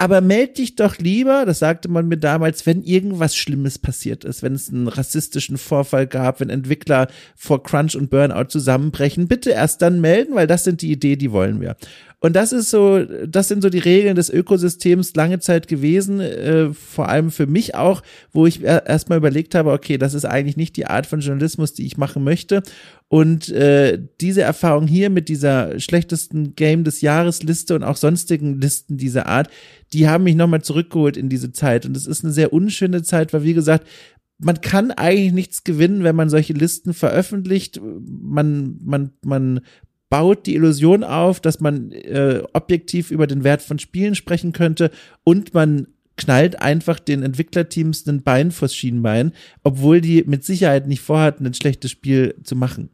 [0.00, 4.44] Aber meld dich doch lieber, das sagte man mir damals, wenn irgendwas Schlimmes passiert ist,
[4.44, 9.82] wenn es einen rassistischen Vorfall gab, wenn Entwickler vor Crunch und Burnout zusammenbrechen, bitte erst
[9.82, 11.76] dann melden, weil das sind die Ideen, die wollen wir.
[12.20, 16.72] Und das ist so, das sind so die Regeln des Ökosystems lange Zeit gewesen, äh,
[16.72, 18.02] vor allem für mich auch,
[18.32, 21.86] wo ich erstmal überlegt habe, okay, das ist eigentlich nicht die Art von Journalismus, die
[21.86, 22.62] ich machen möchte.
[23.06, 28.60] Und äh, diese Erfahrung hier mit dieser schlechtesten Game des Jahres Liste und auch sonstigen
[28.60, 29.48] Listen dieser Art,
[29.92, 31.86] die haben mich nochmal zurückgeholt in diese Zeit.
[31.86, 33.86] Und es ist eine sehr unschöne Zeit, weil wie gesagt,
[34.40, 37.80] man kann eigentlich nichts gewinnen, wenn man solche Listen veröffentlicht.
[37.82, 39.60] Man, man, man
[40.10, 44.90] baut die Illusion auf, dass man äh, objektiv über den Wert von Spielen sprechen könnte
[45.24, 49.32] und man knallt einfach den Entwicklerteams ein Bein vors Schienbein,
[49.62, 52.90] obwohl die mit Sicherheit nicht vorhatten, ein schlechtes Spiel zu machen.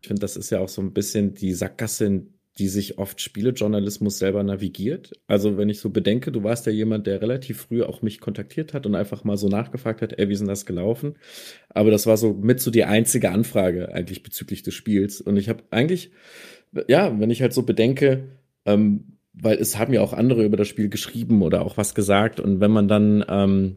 [0.00, 3.20] Ich finde, das ist ja auch so ein bisschen die Sackgasse, in die sich oft
[3.20, 5.12] Spielejournalismus selber navigiert.
[5.28, 8.74] Also wenn ich so bedenke, du warst ja jemand, der relativ früh auch mich kontaktiert
[8.74, 11.14] hat und einfach mal so nachgefragt hat, ey, wie ist denn das gelaufen?
[11.68, 15.20] Aber das war so mit so die einzige Anfrage eigentlich bezüglich des Spiels.
[15.20, 16.10] Und ich habe eigentlich
[16.88, 18.28] ja, wenn ich halt so bedenke,
[18.64, 22.40] ähm, weil es haben ja auch andere über das Spiel geschrieben oder auch was gesagt
[22.40, 23.76] und wenn man dann, ähm,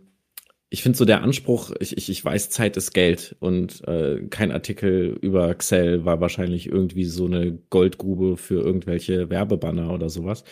[0.70, 4.52] ich finde so der Anspruch, ich, ich, ich weiß, Zeit ist Geld und äh, kein
[4.52, 10.44] Artikel über Excel war wahrscheinlich irgendwie so eine Goldgrube für irgendwelche Werbebanner oder sowas.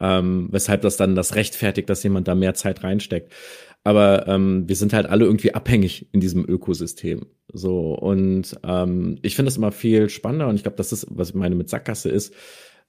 [0.00, 3.34] Ähm, weshalb das dann das rechtfertigt, dass jemand da mehr Zeit reinsteckt.
[3.82, 7.26] Aber ähm, wir sind halt alle irgendwie abhängig in diesem Ökosystem.
[7.52, 11.30] So, und ähm, ich finde das immer viel spannender und ich glaube, das ist, was
[11.30, 12.34] ich meine mit Sackgasse ist,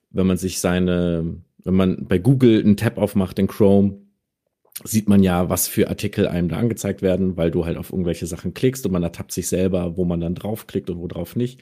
[0.09, 4.01] wenn man sich seine, wenn man bei Google einen Tab aufmacht in Chrome,
[4.83, 8.25] sieht man ja, was für Artikel einem da angezeigt werden, weil du halt auf irgendwelche
[8.25, 11.61] Sachen klickst und man ertappt sich selber, wo man dann draufklickt und wo drauf nicht.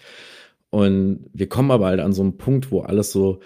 [0.69, 3.39] Und wir kommen aber halt an so einen Punkt, wo alles so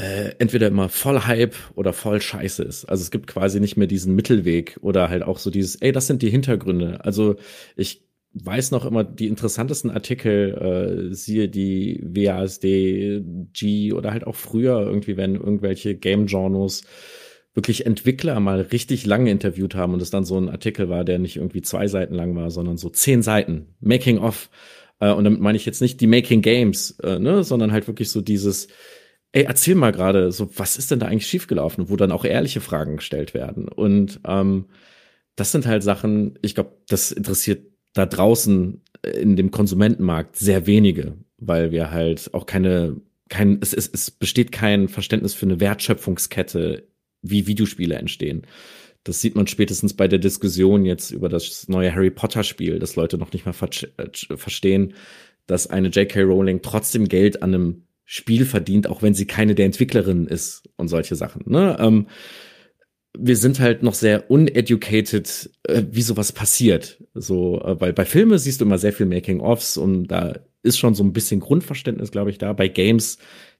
[0.00, 2.86] äh, entweder immer voll Hype oder voll Scheiße ist.
[2.86, 6.06] Also es gibt quasi nicht mehr diesen Mittelweg oder halt auch so dieses, ey, das
[6.06, 7.04] sind die Hintergründe.
[7.04, 7.36] Also
[7.76, 13.22] ich weiß noch immer die interessantesten Artikel, äh, siehe die WASD,
[13.52, 16.82] G oder halt auch früher irgendwie, wenn irgendwelche Game Journals
[17.52, 21.18] wirklich Entwickler mal richtig lange interviewt haben und es dann so ein Artikel war, der
[21.18, 24.48] nicht irgendwie zwei Seiten lang war, sondern so zehn Seiten, Making of.
[24.98, 28.10] Äh, und damit meine ich jetzt nicht die Making Games, äh, ne, sondern halt wirklich
[28.10, 28.68] so dieses,
[29.32, 32.60] ey, erzähl mal gerade, so, was ist denn da eigentlich schiefgelaufen, wo dann auch ehrliche
[32.60, 33.68] Fragen gestellt werden.
[33.68, 34.66] Und ähm,
[35.36, 38.82] das sind halt Sachen, ich glaube, das interessiert da draußen
[39.14, 44.52] in dem Konsumentenmarkt sehr wenige, weil wir halt auch keine, kein, es, es, es besteht
[44.52, 46.88] kein Verständnis für eine Wertschöpfungskette
[47.22, 48.46] wie Videospiele entstehen.
[49.04, 52.96] Das sieht man spätestens bei der Diskussion jetzt über das neue Harry Potter Spiel, dass
[52.96, 54.94] Leute noch nicht mal ver äh, verstehen,
[55.46, 56.22] dass eine J.K.
[56.22, 57.82] Rowling trotzdem Geld an einem
[58.12, 61.44] Spiel verdient, auch wenn sie keine der Entwicklerinnen ist und solche Sachen.
[61.46, 61.76] Ne?
[61.78, 62.08] Ähm,
[63.16, 67.00] wir sind halt noch sehr uneducated, äh, wie sowas passiert.
[67.14, 70.96] So, äh, weil bei Filmen siehst du immer sehr viel Making-ofs und da ist schon
[70.96, 72.52] so ein bisschen Grundverständnis, glaube ich, da.
[72.52, 73.18] Bei Games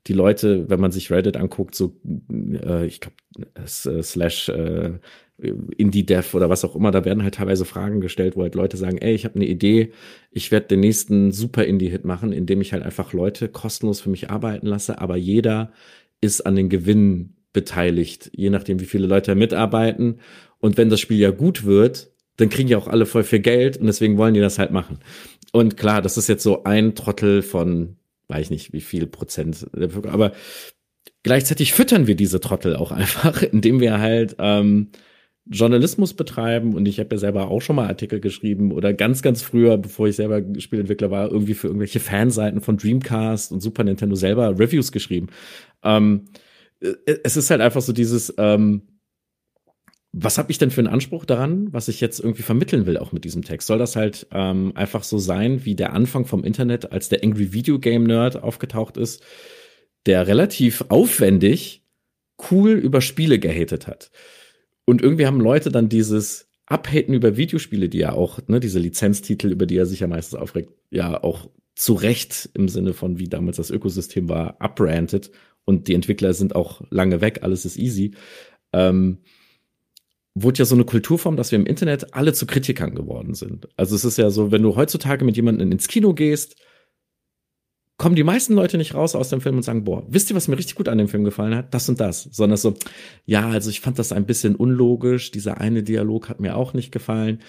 [0.08, 1.94] die Leute, wenn man sich Reddit anguckt, so,
[2.28, 3.16] äh, ich glaube,
[3.54, 4.98] äh, slash äh,
[5.76, 8.98] Indie-Dev oder was auch immer, da werden halt teilweise Fragen gestellt, wo halt Leute sagen,
[8.98, 9.92] ey, ich habe eine Idee,
[10.30, 14.30] ich werde den nächsten super Indie-Hit machen, indem ich halt einfach Leute kostenlos für mich
[14.30, 15.72] arbeiten lasse, aber jeder
[16.20, 20.20] ist an den Gewinnen beteiligt, je nachdem, wie viele Leute mitarbeiten.
[20.58, 23.76] Und wenn das Spiel ja gut wird, dann kriegen ja auch alle voll viel Geld
[23.76, 25.00] und deswegen wollen die das halt machen.
[25.52, 27.96] Und klar, das ist jetzt so ein Trottel von
[28.30, 29.66] weiß ich nicht, wie viel Prozent
[30.04, 30.32] aber
[31.22, 34.90] gleichzeitig füttern wir diese Trottel auch einfach, indem wir halt ähm,
[35.46, 39.42] Journalismus betreiben und ich habe ja selber auch schon mal Artikel geschrieben oder ganz, ganz
[39.42, 44.14] früher, bevor ich selber Spielentwickler war, irgendwie für irgendwelche Fanseiten von Dreamcast und Super Nintendo
[44.14, 45.28] selber Reviews geschrieben.
[45.82, 46.26] Ähm,
[46.80, 48.82] äh, es ist halt einfach so dieses, ähm,
[50.12, 53.12] was habe ich denn für einen Anspruch daran, was ich jetzt irgendwie vermitteln will, auch
[53.12, 53.68] mit diesem Text?
[53.68, 57.52] Soll das halt ähm, einfach so sein, wie der Anfang vom Internet, als der Angry
[57.52, 59.22] Video Game Nerd aufgetaucht ist,
[60.06, 61.84] der relativ aufwendig
[62.50, 64.10] cool über Spiele gehatet hat.
[64.90, 69.52] Und irgendwie haben Leute dann dieses Abhaten über Videospiele, die ja auch, ne, diese Lizenztitel,
[69.52, 73.28] über die er sich ja meistens aufregt, ja auch zu Recht im Sinne von, wie
[73.28, 75.30] damals das Ökosystem war, upranted
[75.64, 78.16] und die Entwickler sind auch lange weg, alles ist easy.
[78.72, 79.18] Ähm,
[80.34, 83.68] wurde ja so eine Kulturform, dass wir im Internet alle zu Kritikern geworden sind.
[83.76, 86.56] Also es ist ja so, wenn du heutzutage mit jemandem ins Kino gehst,
[88.00, 90.48] kommen die meisten Leute nicht raus aus dem Film und sagen, boah, wisst ihr, was
[90.48, 91.74] mir richtig gut an dem Film gefallen hat?
[91.74, 92.22] Das und das.
[92.32, 92.72] Sondern so,
[93.26, 95.30] ja, also ich fand das ein bisschen unlogisch.
[95.32, 97.40] Dieser eine Dialog hat mir auch nicht gefallen.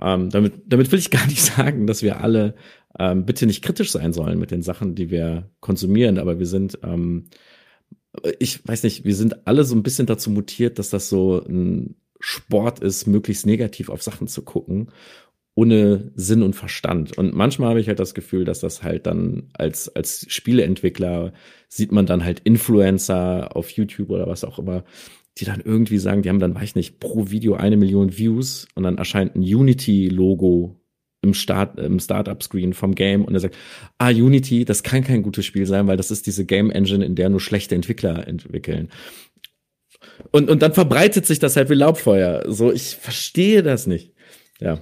[0.00, 2.54] Ähm, damit, damit will ich gar nicht sagen, dass wir alle
[3.00, 6.18] ähm, bitte nicht kritisch sein sollen mit den Sachen, die wir konsumieren.
[6.18, 7.24] Aber wir sind, ähm,
[8.38, 11.96] ich weiß nicht, wir sind alle so ein bisschen dazu mutiert, dass das so ein
[12.20, 14.92] Sport ist, möglichst negativ auf Sachen zu gucken,
[15.56, 17.16] ohne Sinn und Verstand.
[17.16, 21.32] Und manchmal habe ich halt das Gefühl, dass das halt dann als, als Spieleentwickler
[21.68, 24.84] sieht man dann halt Influencer auf YouTube oder was auch immer,
[25.38, 28.68] die dann irgendwie sagen, die haben dann, weiß ich nicht, pro Video eine Million Views
[28.74, 30.78] und dann erscheint ein Unity-Logo
[31.22, 33.56] im Start, im Startup-Screen vom Game und er sagt,
[33.96, 37.14] ah, Unity, das kann kein gutes Spiel sein, weil das ist diese Game Engine, in
[37.14, 38.90] der nur schlechte Entwickler entwickeln.
[40.32, 42.44] Und, und dann verbreitet sich das halt wie Laubfeuer.
[42.46, 44.12] So, ich verstehe das nicht.
[44.60, 44.80] Ja.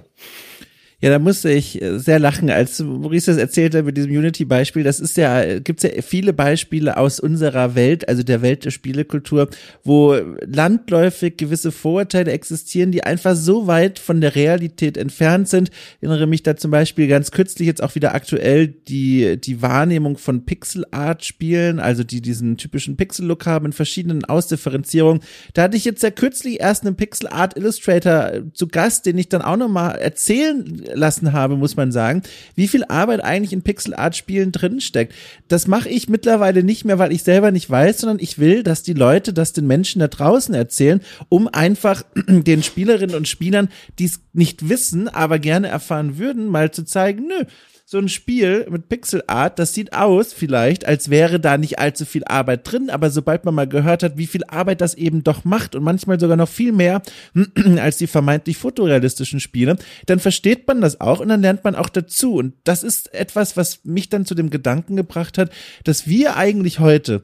[1.05, 4.81] Ja, da musste ich äh, sehr lachen, als Maurice das erzählte mit diesem Unity-Beispiel.
[4.81, 9.49] Das ist ja, gibt's ja viele Beispiele aus unserer Welt, also der Welt der Spielekultur,
[9.83, 15.69] wo landläufig gewisse Vorurteile existieren, die einfach so weit von der Realität entfernt sind.
[15.69, 20.17] Ich erinnere mich da zum Beispiel ganz kürzlich jetzt auch wieder aktuell die, die Wahrnehmung
[20.17, 25.21] von Pixel-Art-Spielen, also die diesen typischen Pixel-Look haben in verschiedenen Ausdifferenzierungen.
[25.53, 29.57] Da hatte ich jetzt sehr kürzlich erst einen Pixel-Art-Illustrator zu Gast, den ich dann auch
[29.57, 30.65] nochmal erzählen
[30.95, 32.23] lassen habe, muss man sagen,
[32.55, 35.13] wie viel Arbeit eigentlich in Pixel-Art-Spielen drinsteckt.
[35.47, 38.83] Das mache ich mittlerweile nicht mehr, weil ich selber nicht weiß, sondern ich will, dass
[38.83, 43.69] die Leute das den Menschen da draußen erzählen, um einfach den Spielerinnen und Spielern,
[43.99, 47.45] die es nicht wissen, aber gerne erfahren würden, mal zu zeigen, nö,
[47.87, 52.23] so ein Spiel mit Pixelart, das sieht aus vielleicht, als wäre da nicht allzu viel
[52.25, 55.75] Arbeit drin, aber sobald man mal gehört hat, wie viel Arbeit das eben doch macht
[55.75, 57.03] und manchmal sogar noch viel mehr
[57.77, 59.77] als die vermeintlich fotorealistischen Spiele,
[60.07, 62.33] dann versteht man das auch und dann lernt man auch dazu.
[62.33, 65.51] Und das ist etwas, was mich dann zu dem Gedanken gebracht hat,
[65.83, 67.23] dass wir eigentlich heute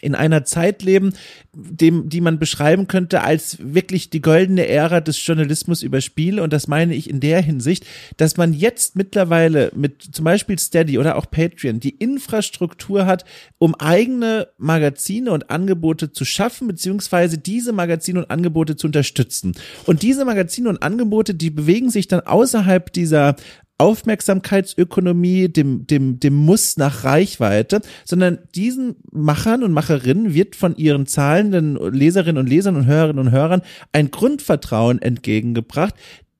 [0.00, 1.12] in einer Zeit leben,
[1.54, 6.42] dem, die man beschreiben könnte als wirklich die goldene Ära des Journalismus über Spiele.
[6.42, 7.86] Und das meine ich in der Hinsicht,
[8.16, 13.24] dass man jetzt mittlerweile mit zum Beispiel Steady oder auch Patreon die Infrastruktur hat,
[13.58, 19.54] um eigene Magazine und Angebote zu schaffen, beziehungsweise diese Magazine und Angebote zu unterstützen.
[19.86, 23.36] Und diese Magazine und Angebote, die bewegen sich dann außerhalb dieser
[23.78, 31.06] Aufmerksamkeitsökonomie, dem, dem, dem Muss nach Reichweite, sondern diesen Machern und Macherinnen wird von ihren
[31.06, 33.62] zahlenden Leserinnen und Lesern und Hörerinnen und Hörern
[33.92, 35.94] ein Grundvertrauen entgegengebracht,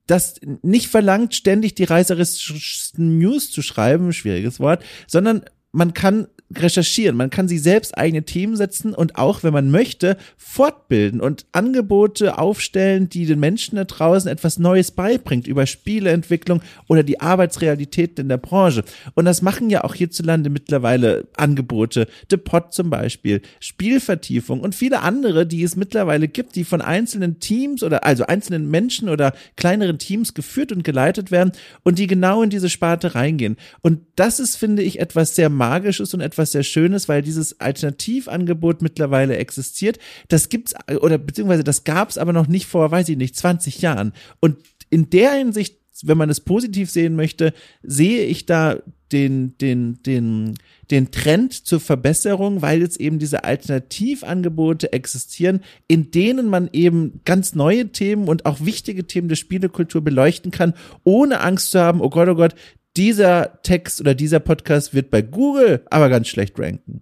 [0.05, 7.15] das nicht verlangt, ständig die reißerischsten News zu schreiben, schwieriges Wort, sondern man kann recherchieren,
[7.15, 12.39] man kann sich selbst eigene Themen setzen und auch, wenn man möchte, fortbilden und Angebote
[12.39, 18.29] aufstellen, die den Menschen da draußen etwas Neues beibringt über Spieleentwicklung oder die Arbeitsrealitäten in
[18.29, 18.83] der Branche.
[19.13, 25.01] Und das machen ja auch hierzulande mittlerweile Angebote, The Pod zum Beispiel, Spielvertiefung und viele
[25.01, 29.99] andere, die es mittlerweile gibt, die von einzelnen Teams oder also einzelnen Menschen oder kleineren
[29.99, 31.51] Teams geführt und geleitet werden
[31.83, 33.57] und die genau in diese Sparte reingehen.
[33.81, 37.59] Und das ist, finde ich, etwas sehr Magisches und etwas etwas sehr Schönes, weil dieses
[37.59, 39.99] Alternativangebot mittlerweile existiert.
[40.29, 44.13] Das gibt's oder beziehungsweise das gab's aber noch nicht vor, weiß ich nicht, 20 Jahren.
[44.39, 44.57] Und
[44.89, 48.77] in der Hinsicht, wenn man es positiv sehen möchte, sehe ich da
[49.11, 50.53] den, den, den,
[50.91, 57.53] den Trend zur Verbesserung, weil jetzt eben diese Alternativangebote existieren, in denen man eben ganz
[57.53, 60.73] neue Themen und auch wichtige Themen der Spielekultur beleuchten kann,
[61.03, 62.55] ohne Angst zu haben, oh Gott, oh Gott,
[62.99, 67.01] dieser Text oder dieser Podcast wird bei Google aber ganz schlecht ranken.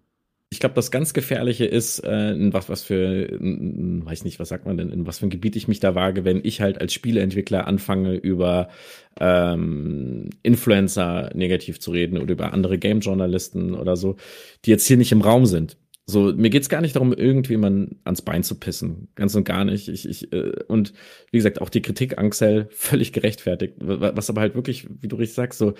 [0.49, 4.49] Ich glaube, das ganz Gefährliche ist, äh, in was, was für, in, weiß nicht, was
[4.49, 6.79] sagt man denn, in was für ein Gebiet ich mich da wage, wenn ich halt
[6.79, 8.69] als Spieleentwickler anfange, über
[9.19, 14.15] ähm, Influencer negativ zu reden oder über andere Game-Journalisten oder so,
[14.63, 15.77] die jetzt hier nicht im Raum sind.
[16.09, 19.09] So, mir geht's gar nicht darum, irgendjemand ans Bein zu pissen.
[19.15, 19.89] Ganz und gar nicht.
[19.89, 20.93] Ich, ich, äh, und
[21.31, 23.73] wie gesagt, auch die Kritik, Axel, völlig gerechtfertigt.
[23.79, 25.73] Was aber halt wirklich, wie du richtig sagst, so,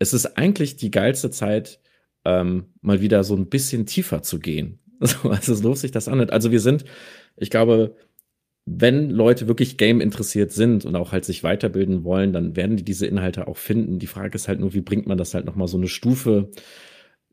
[0.00, 1.80] es ist eigentlich die geilste Zeit,
[2.24, 4.80] ähm, mal wieder so ein bisschen tiefer zu gehen.
[5.00, 6.28] So, also so lohnt sich das an.
[6.28, 6.84] Also wir sind,
[7.36, 7.94] ich glaube,
[8.66, 12.82] wenn Leute wirklich Game interessiert sind und auch halt sich weiterbilden wollen, dann werden die
[12.84, 14.00] diese Inhalte auch finden.
[14.00, 16.50] Die Frage ist halt nur, wie bringt man das halt nochmal so eine Stufe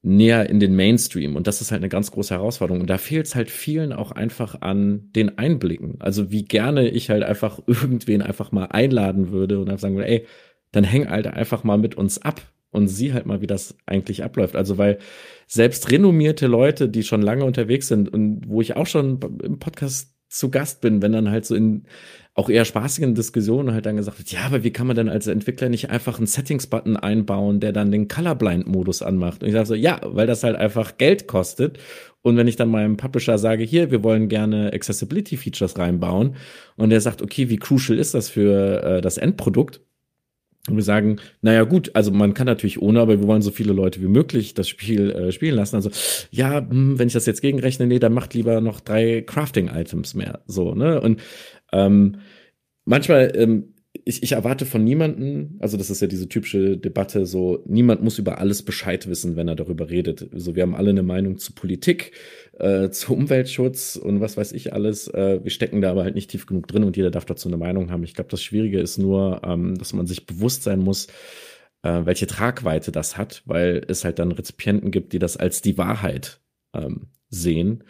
[0.06, 1.36] näher in den Mainstream.
[1.36, 2.82] Und das ist halt eine ganz große Herausforderung.
[2.82, 5.96] Und da fehlt es halt vielen auch einfach an den Einblicken.
[6.00, 10.10] Also wie gerne ich halt einfach irgendwen einfach mal einladen würde und einfach sagen würde,
[10.10, 10.28] ey,
[10.72, 14.24] dann häng halt einfach mal mit uns ab und sieh halt mal, wie das eigentlich
[14.24, 14.56] abläuft.
[14.56, 15.00] Also weil
[15.48, 20.14] selbst renommierte Leute, die schon lange unterwegs sind und wo ich auch schon im Podcast
[20.30, 21.86] zu Gast bin, wenn dann halt so in
[22.38, 25.28] auch eher spaßigen Diskussionen halt dann gesagt wird, ja, aber wie kann man denn als
[25.28, 29.42] Entwickler nicht einfach einen Settings-Button einbauen, der dann den Colorblind-Modus anmacht?
[29.42, 31.80] Und ich sage so, ja, weil das halt einfach Geld kostet.
[32.22, 36.36] Und wenn ich dann meinem Publisher sage, hier, wir wollen gerne Accessibility-Features reinbauen,
[36.76, 39.85] und der sagt, okay, wie crucial ist das für äh, das Endprodukt?
[40.68, 43.72] Und wir sagen, naja gut, also man kann natürlich ohne, aber wir wollen so viele
[43.72, 45.76] Leute wie möglich das Spiel äh, spielen lassen.
[45.76, 45.92] Also
[46.32, 50.42] ja, hm, wenn ich das jetzt gegenrechne, nee, dann macht lieber noch drei Crafting-Items mehr.
[50.48, 51.00] So, ne?
[51.02, 51.22] Und
[51.72, 52.18] ähm,
[52.86, 53.75] manchmal, ähm,
[54.08, 58.20] ich, ich erwarte von niemanden, also das ist ja diese typische Debatte, so niemand muss
[58.20, 60.30] über alles Bescheid wissen, wenn er darüber redet.
[60.32, 62.12] Also wir haben alle eine Meinung zu Politik,
[62.60, 65.08] äh, zu Umweltschutz und was weiß ich alles.
[65.08, 67.58] Äh, wir stecken da aber halt nicht tief genug drin und jeder darf dazu eine
[67.58, 68.04] Meinung haben.
[68.04, 71.08] Ich glaube, das Schwierige ist nur, ähm, dass man sich bewusst sein muss,
[71.82, 75.80] äh, welche Tragweite das hat, weil es halt dann Rezipienten gibt, die das als die
[75.80, 76.42] Wahrheit
[76.76, 77.84] ähm, sehen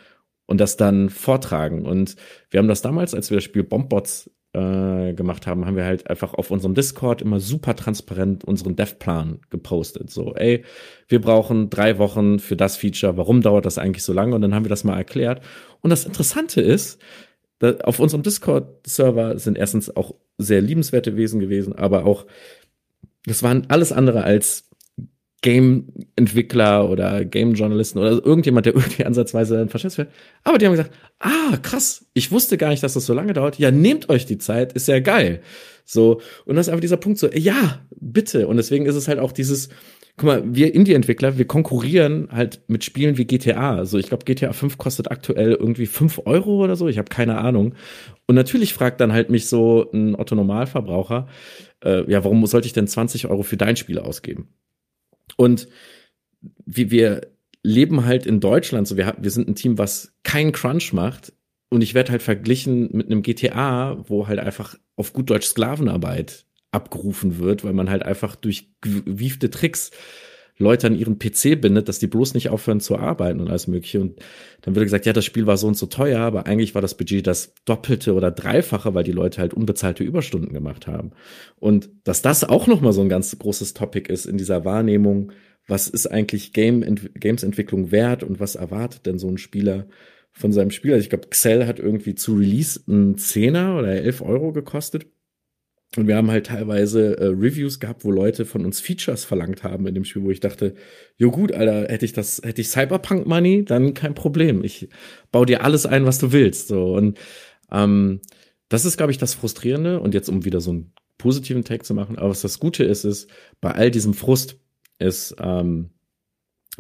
[0.46, 1.86] und das dann vortragen.
[1.86, 2.16] Und
[2.52, 6.10] wir haben das damals, als wir das Spiel Bombbots äh, gemacht haben, haben wir halt
[6.10, 10.10] einfach auf unserem Discord immer super transparent unseren Dev-Plan gepostet.
[10.10, 10.64] So, ey,
[11.08, 13.18] wir brauchen drei Wochen für das Feature.
[13.18, 14.34] Warum dauert das eigentlich so lange?
[14.36, 15.42] Und dann haben wir das mal erklärt.
[15.82, 17.02] Und das Interessante ist,
[17.84, 22.26] auf unserem Discord-Server sind erstens auch sehr liebenswerte Wesen gewesen, aber auch,
[23.26, 24.65] das waren alles andere als
[25.46, 30.10] Game-Entwickler oder Game-Journalisten oder irgendjemand, der irgendwie ansatzweise ein Verständnis wird.
[30.44, 33.60] Aber die haben gesagt, ah, krass, ich wusste gar nicht, dass das so lange dauert.
[33.60, 35.42] Ja, nehmt euch die Zeit, ist ja geil.
[35.86, 38.48] So, und das ist einfach dieser Punkt so, ja, bitte.
[38.48, 39.70] Und deswegen ist es halt auch dieses,
[40.18, 43.76] guck mal, wir Indie-Entwickler, wir konkurrieren halt mit Spielen wie GTA.
[43.76, 47.38] Also ich glaube, GTA 5 kostet aktuell irgendwie 5 Euro oder so, ich habe keine
[47.38, 47.76] Ahnung.
[48.26, 51.28] Und natürlich fragt dann halt mich so ein Otto-Normalverbraucher,
[51.84, 54.50] äh, ja, warum sollte ich denn 20 Euro für dein Spiel ausgeben?
[55.38, 55.68] Und
[56.66, 57.28] wie wir
[57.64, 61.34] leben halt in Deutschland, so wir, wir sind ein Team, was keinen Crunch macht.
[61.70, 66.46] Und ich werde halt verglichen mit einem GTA, wo halt einfach auf gut Deutsch Sklavenarbeit
[66.72, 69.92] abgerufen wird, weil man halt einfach durch gewiefte Tricks
[70.58, 74.00] Leute an ihren PC bindet, dass die bloß nicht aufhören zu arbeiten und alles mögliche.
[74.00, 74.20] Und
[74.62, 76.96] dann wird gesagt, ja, das Spiel war so und so teuer, aber eigentlich war das
[76.96, 81.12] Budget das Doppelte oder Dreifache, weil die Leute halt unbezahlte Überstunden gemacht haben.
[81.60, 85.32] Und dass das auch nochmal so ein ganz großes Topic ist in dieser Wahrnehmung,
[85.68, 86.82] was ist eigentlich Game
[87.16, 89.88] Games-Entwicklung wert und was erwartet denn so ein Spieler
[90.32, 90.94] von seinem Spiel?
[90.94, 95.08] Also ich glaube, Xell hat irgendwie zu Release einen Zehner oder elf Euro gekostet.
[95.98, 99.88] Und wir haben halt teilweise äh, Reviews gehabt, wo Leute von uns Features verlangt haben
[99.88, 100.76] in dem Spiel, wo ich dachte,
[101.18, 104.64] jo gut, Alter, hätte ich das, hätte ich Cyberpunk Money, dann kein Problem.
[104.64, 104.90] Ich
[105.32, 106.68] baue dir alles ein, was du willst.
[106.68, 107.18] So und
[107.72, 108.20] ähm,
[108.70, 110.00] das ist, glaube ich, das Frustrierende.
[110.00, 113.06] Und jetzt, um wieder so einen positiven Take zu machen, aber was das Gute ist,
[113.06, 113.30] ist,
[113.62, 114.60] bei all diesem Frust
[115.00, 115.92] ist, ähm,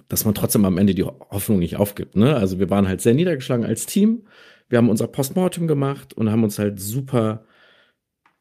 [0.09, 2.15] dass man trotzdem am Ende die Hoffnung nicht aufgibt.
[2.15, 2.35] Ne?
[2.35, 4.27] Also wir waren halt sehr niedergeschlagen als Team.
[4.67, 7.45] Wir haben unser Postmortem gemacht und haben uns halt super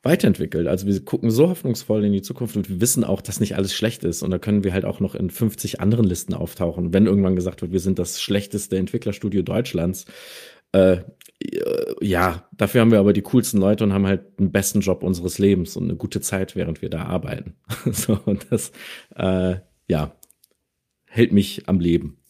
[0.04, 0.66] weiterentwickelt.
[0.66, 3.74] Also wir gucken so hoffnungsvoll in die Zukunft und wir wissen auch, dass nicht alles
[3.74, 4.22] schlecht ist.
[4.22, 6.92] Und da können wir halt auch noch in 50 anderen Listen auftauchen.
[6.92, 10.06] Wenn irgendwann gesagt wird, wir sind das schlechteste Entwicklerstudio Deutschlands,
[10.72, 10.98] äh,
[12.00, 15.38] ja, dafür haben wir aber die coolsten Leute und haben halt den besten Job unseres
[15.38, 17.54] Lebens und eine gute Zeit, während wir da arbeiten.
[17.92, 18.72] so, und das,
[19.14, 19.56] äh,
[19.88, 20.16] ja,
[21.06, 22.23] hält mich am Leben.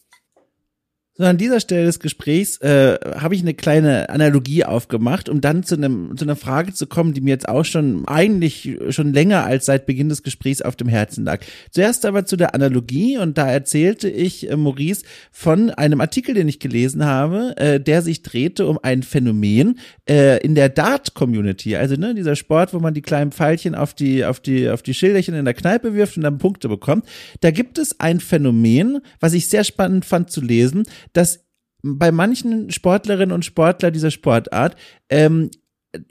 [1.17, 5.63] So, an dieser Stelle des Gesprächs äh, habe ich eine kleine Analogie aufgemacht, um dann
[5.63, 9.45] zu, einem, zu einer Frage zu kommen, die mir jetzt auch schon eigentlich schon länger
[9.45, 11.39] als seit Beginn des Gesprächs auf dem Herzen lag.
[11.71, 16.49] Zuerst aber zu der Analogie und da erzählte ich äh, Maurice von einem Artikel, den
[16.49, 21.95] ich gelesen habe, äh, der sich drehte um ein Phänomen äh, in der Dart-Community, also
[21.95, 25.33] ne, dieser Sport, wo man die kleinen Pfeilchen auf die auf die auf die Schilderchen
[25.33, 27.05] in der Kneipe wirft und dann Punkte bekommt.
[27.39, 30.83] Da gibt es ein Phänomen, was ich sehr spannend fand zu lesen
[31.13, 31.45] dass
[31.83, 34.75] bei manchen Sportlerinnen und Sportler dieser Sportart
[35.09, 35.51] ähm,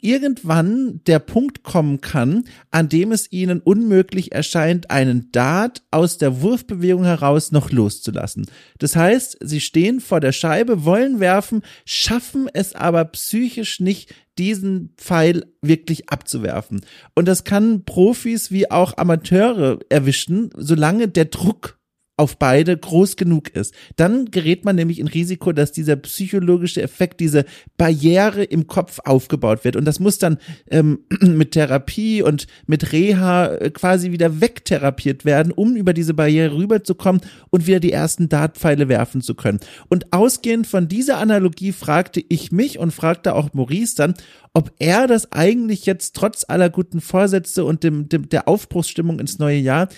[0.00, 6.40] irgendwann der Punkt kommen kann, an dem es ihnen unmöglich erscheint, einen Dart aus der
[6.40, 8.46] Wurfbewegung heraus noch loszulassen.
[8.78, 14.94] Das heißt, sie stehen vor der Scheibe, wollen werfen, schaffen es aber psychisch nicht, diesen
[14.96, 16.84] Pfeil wirklich abzuwerfen.
[17.14, 21.78] Und das kann Profis wie auch Amateure erwischen, solange der Druck
[22.16, 23.74] auf beide groß genug ist.
[23.96, 27.44] Dann gerät man nämlich in Risiko, dass dieser psychologische Effekt, diese
[27.76, 29.74] Barriere im Kopf aufgebaut wird.
[29.74, 30.38] Und das muss dann
[30.70, 36.54] ähm, mit Therapie und mit Reha äh, quasi wieder wegtherapiert werden, um über diese Barriere
[36.56, 39.58] rüberzukommen und wieder die ersten Dartpfeile werfen zu können.
[39.88, 44.14] Und ausgehend von dieser Analogie fragte ich mich und fragte auch Maurice dann,
[44.52, 49.40] ob er das eigentlich jetzt trotz aller guten Vorsätze und dem, dem der Aufbruchsstimmung ins
[49.40, 49.88] neue Jahr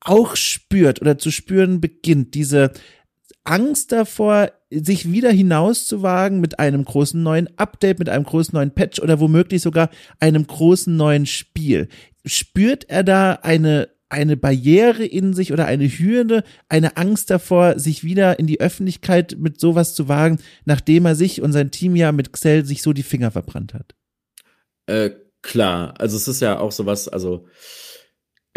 [0.00, 2.72] auch spürt oder zu spüren beginnt, diese
[3.44, 9.00] Angst davor, sich wieder hinauszuwagen mit einem großen neuen Update, mit einem großen neuen Patch
[9.00, 9.88] oder womöglich sogar
[10.20, 11.88] einem großen neuen Spiel.
[12.26, 18.04] Spürt er da eine eine Barriere in sich oder eine Hürde, eine Angst davor, sich
[18.04, 22.10] wieder in die Öffentlichkeit mit sowas zu wagen, nachdem er sich und sein Team ja
[22.12, 23.94] mit Xell sich so die Finger verbrannt hat?
[24.86, 25.10] Äh,
[25.42, 27.46] klar, also es ist ja auch sowas, also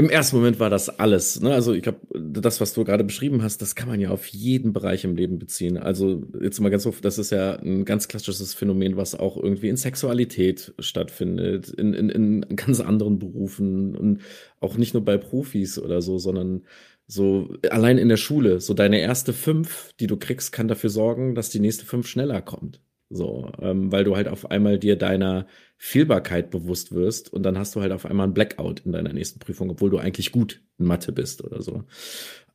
[0.01, 1.41] im ersten Moment war das alles.
[1.41, 1.53] Ne?
[1.53, 4.73] Also ich glaube, das, was du gerade beschrieben hast, das kann man ja auf jeden
[4.73, 5.77] Bereich im Leben beziehen.
[5.77, 9.69] Also jetzt mal ganz so, das ist ja ein ganz klassisches Phänomen, was auch irgendwie
[9.69, 14.21] in Sexualität stattfindet, in, in, in ganz anderen Berufen und
[14.59, 16.63] auch nicht nur bei Profis oder so, sondern
[17.05, 18.59] so allein in der Schule.
[18.59, 22.41] So deine erste fünf, die du kriegst, kann dafür sorgen, dass die nächste fünf schneller
[22.41, 22.81] kommt.
[23.11, 25.45] So, ähm, weil du halt auf einmal dir deiner
[25.83, 29.39] Fehlbarkeit bewusst wirst und dann hast du halt auf einmal ein Blackout in deiner nächsten
[29.39, 31.85] Prüfung, obwohl du eigentlich gut in Mathe bist oder so.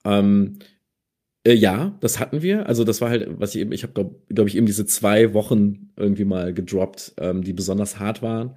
[0.04, 0.60] Ähm,
[1.44, 2.68] äh, ja, das hatten wir.
[2.68, 5.34] Also das war halt, was ich eben, ich habe glaube glaub ich eben diese zwei
[5.34, 8.54] Wochen irgendwie mal gedroppt, ähm, die besonders hart waren.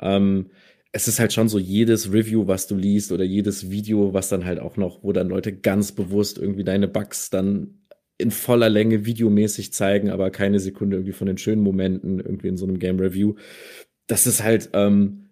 [0.00, 0.50] Ähm,
[0.90, 4.44] es ist halt schon so jedes Review, was du liest oder jedes Video, was dann
[4.44, 7.84] halt auch noch, wo dann Leute ganz bewusst irgendwie deine Bugs dann
[8.18, 12.56] in voller Länge videomäßig zeigen, aber keine Sekunde irgendwie von den schönen Momenten irgendwie in
[12.56, 13.34] so einem Game Review.
[14.08, 15.28] Das ist halt, ähm,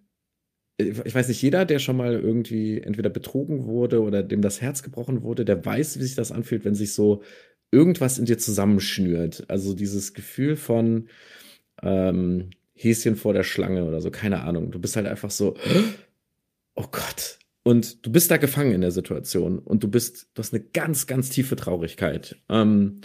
[0.78, 4.82] ich weiß nicht, jeder, der schon mal irgendwie entweder betrogen wurde oder dem das Herz
[4.82, 7.22] gebrochen wurde, der weiß, wie sich das anfühlt, wenn sich so
[7.72, 9.44] irgendwas in dir zusammenschnürt.
[9.48, 11.08] Also dieses Gefühl von
[11.82, 14.70] ähm, Häschen vor der Schlange oder so, keine Ahnung.
[14.70, 15.56] Du bist halt einfach so,
[16.74, 20.54] oh Gott, und du bist da gefangen in der Situation und du bist, du hast
[20.54, 22.36] eine ganz, ganz tiefe Traurigkeit.
[22.48, 23.00] Ähm,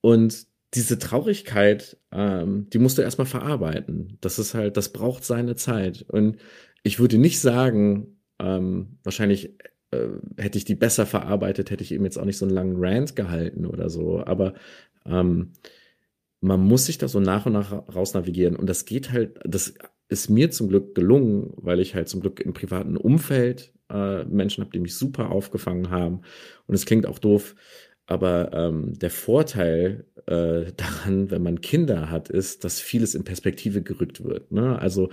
[0.00, 4.18] und diese Traurigkeit, ähm, die musst du erstmal verarbeiten.
[4.20, 6.04] Das ist halt, das braucht seine Zeit.
[6.08, 6.36] Und
[6.82, 9.56] ich würde nicht sagen, ähm, wahrscheinlich
[9.92, 12.76] äh, hätte ich die besser verarbeitet, hätte ich eben jetzt auch nicht so einen langen
[12.78, 14.24] Rant gehalten oder so.
[14.24, 14.54] Aber
[15.06, 15.52] ähm,
[16.40, 18.56] man muss sich da so nach und nach raus navigieren.
[18.56, 19.74] Und das geht halt, das
[20.08, 24.62] ist mir zum Glück gelungen, weil ich halt zum Glück im privaten Umfeld äh, Menschen
[24.62, 26.20] habe, die mich super aufgefangen haben.
[26.66, 27.54] Und es klingt auch doof,
[28.06, 33.82] aber ähm, der Vorteil äh, daran, wenn man Kinder hat, ist, dass vieles in Perspektive
[33.82, 34.52] gerückt wird.
[34.52, 34.78] Ne?
[34.78, 35.10] Also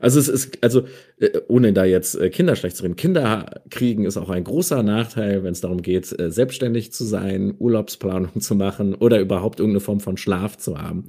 [0.00, 0.84] also es ist, also
[1.18, 4.82] äh, ohne da jetzt äh, Kinder schlecht zu reden, Kinder kriegen ist auch ein großer
[4.82, 9.80] Nachteil, wenn es darum geht, äh, selbstständig zu sein, Urlaubsplanung zu machen oder überhaupt irgendeine
[9.80, 11.04] Form von Schlaf zu haben.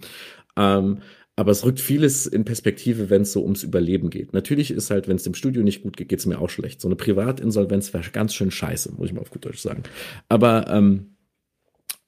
[0.57, 0.99] Ähm,
[1.39, 4.33] aber es rückt vieles in Perspektive, wenn es so ums Überleben geht.
[4.33, 6.81] Natürlich ist halt, wenn es dem Studio nicht gut geht, geht es mir auch schlecht.
[6.81, 9.83] So eine Privatinsolvenz wäre ganz schön scheiße, muss ich mal auf gut Deutsch sagen.
[10.27, 11.15] Aber ähm,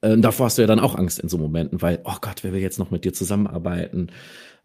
[0.02, 2.52] äh, davor hast du ja dann auch Angst in so Momenten, weil, oh Gott, wer
[2.52, 4.08] will jetzt noch mit dir zusammenarbeiten?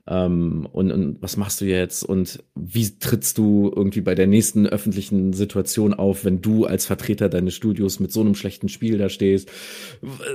[0.09, 4.67] Ähm, und, und was machst du jetzt und wie trittst du irgendwie bei der nächsten
[4.67, 9.09] öffentlichen Situation auf, wenn du als Vertreter deines Studios mit so einem schlechten Spiel da
[9.09, 9.51] stehst?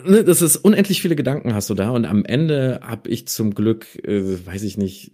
[0.06, 3.56] Ne, das ist unendlich viele Gedanken hast du da und am Ende habe ich zum
[3.56, 5.14] Glück, äh, weiß ich nicht,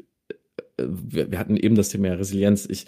[0.77, 2.67] äh, wir, wir hatten eben das Thema Resilienz.
[2.69, 2.87] Ich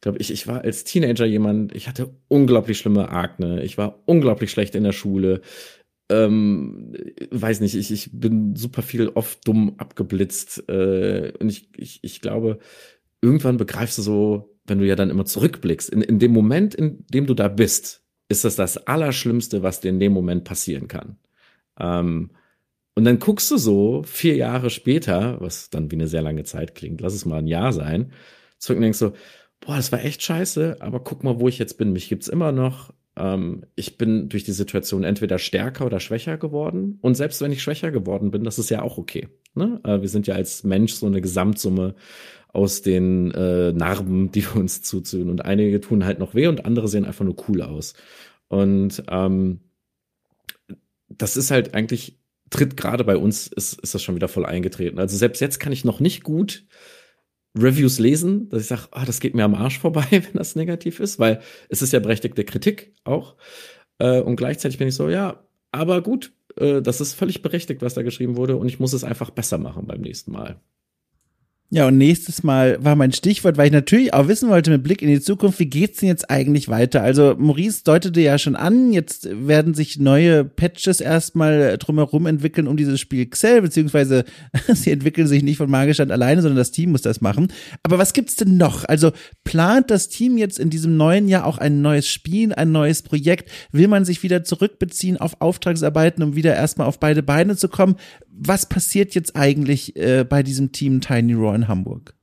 [0.00, 4.50] glaube, ich, ich war als Teenager jemand, ich hatte unglaublich schlimme Akne, ich war unglaublich
[4.50, 5.42] schlecht in der Schule
[6.10, 6.92] ähm,
[7.30, 10.68] weiß nicht, ich, ich bin super viel oft dumm abgeblitzt.
[10.68, 12.58] Äh, und ich, ich, ich glaube,
[13.22, 17.06] irgendwann begreifst du so, wenn du ja dann immer zurückblickst, in, in dem Moment, in
[17.08, 21.16] dem du da bist, ist das das Allerschlimmste, was dir in dem Moment passieren kann.
[21.78, 22.30] Ähm,
[22.94, 26.74] und dann guckst du so vier Jahre später, was dann wie eine sehr lange Zeit
[26.74, 28.12] klingt, lass es mal ein Jahr sein,
[28.58, 29.12] zurück und denkst so,
[29.60, 31.92] boah, das war echt scheiße, aber guck mal, wo ich jetzt bin.
[31.92, 32.92] Mich gibt's immer noch.
[33.20, 36.98] Ähm, ich bin durch die Situation entweder stärker oder schwächer geworden.
[37.02, 39.28] Und selbst wenn ich schwächer geworden bin, das ist ja auch okay.
[39.54, 39.80] Ne?
[39.84, 41.94] Äh, wir sind ja als Mensch so eine Gesamtsumme
[42.48, 45.28] aus den äh, Narben, die wir uns zuziehen.
[45.28, 47.92] Und einige tun halt noch weh und andere sehen einfach nur cool aus.
[48.48, 49.60] Und ähm,
[51.08, 52.18] das ist halt eigentlich,
[52.48, 54.98] tritt gerade bei uns, ist, ist das schon wieder voll eingetreten.
[54.98, 56.64] Also selbst jetzt kann ich noch nicht gut
[57.58, 61.00] Reviews lesen, dass ich sage, ah, das geht mir am Arsch vorbei, wenn das negativ
[61.00, 63.36] ist, weil es ist ja berechtigte Kritik auch.
[63.98, 67.94] Äh, und gleichzeitig bin ich so, ja, aber gut, äh, das ist völlig berechtigt, was
[67.94, 70.60] da geschrieben wurde, und ich muss es einfach besser machen beim nächsten Mal.
[71.72, 75.02] Ja, und nächstes Mal war mein Stichwort, weil ich natürlich auch wissen wollte mit Blick
[75.02, 77.00] in die Zukunft, wie geht's denn jetzt eigentlich weiter?
[77.00, 82.76] Also Maurice deutete ja schon an, jetzt werden sich neue Patches erstmal drumherum entwickeln um
[82.76, 84.24] dieses Spiel Xell, beziehungsweise
[84.74, 87.52] sie entwickeln sich nicht von Magischland alleine, sondern das Team muss das machen.
[87.84, 88.84] Aber was gibt's denn noch?
[88.86, 89.12] Also
[89.44, 93.48] plant das Team jetzt in diesem neuen Jahr auch ein neues Spiel, ein neues Projekt?
[93.70, 97.94] Will man sich wieder zurückbeziehen auf Auftragsarbeiten, um wieder erstmal auf beide Beine zu kommen?
[98.42, 102.14] was passiert jetzt eigentlich äh, bei diesem Team Tiny Raw in Hamburg?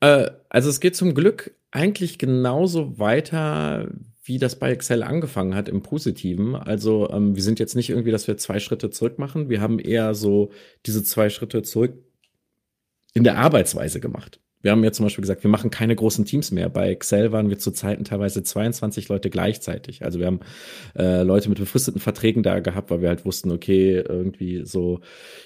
[0.00, 3.90] Äh, also es geht zum Glück eigentlich genauso weiter,
[4.22, 6.54] wie das bei Excel angefangen hat im Positiven.
[6.54, 9.50] Also ähm, wir sind jetzt nicht irgendwie, dass wir zwei Schritte zurück machen.
[9.50, 10.50] Wir haben eher so
[10.86, 11.94] diese zwei Schritte zurück
[13.12, 14.40] in der Arbeitsweise gemacht.
[14.64, 16.70] Wir haben ja zum Beispiel gesagt, wir machen keine großen Teams mehr.
[16.70, 20.02] Bei Excel waren wir zu Zeiten teilweise 22 Leute gleichzeitig.
[20.02, 20.40] Also wir haben
[20.98, 25.00] äh, Leute mit befristeten Verträgen da gehabt, weil wir halt wussten, okay, irgendwie so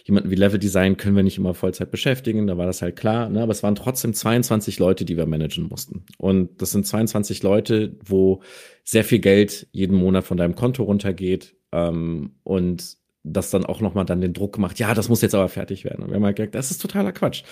[0.05, 2.47] jemanden wie Level Design können wir nicht immer Vollzeit beschäftigen.
[2.47, 3.29] Da war das halt klar.
[3.29, 3.43] Ne?
[3.43, 6.05] Aber es waren trotzdem 22 Leute, die wir managen mussten.
[6.17, 8.41] Und das sind 22 Leute, wo
[8.85, 11.57] sehr viel Geld jeden Monat von deinem Konto runtergeht.
[11.73, 15.49] Ähm, und das dann auch nochmal dann den Druck gemacht, ja, das muss jetzt aber
[15.49, 16.03] fertig werden.
[16.03, 17.43] Und wir haben halt gedacht, das ist totaler Quatsch.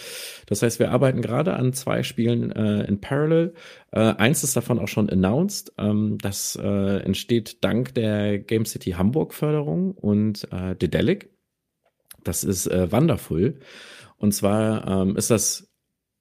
[0.46, 3.54] Das heißt, wir arbeiten gerade an zwei Spielen äh, in Parallel.
[3.90, 5.72] Äh, eins ist davon auch schon announced.
[5.78, 11.30] Ähm, das äh, entsteht dank der Game City Hamburg Förderung und äh, Dedelic.
[12.24, 13.58] Das ist äh, Wonderful.
[14.18, 15.68] Und zwar ähm, ist das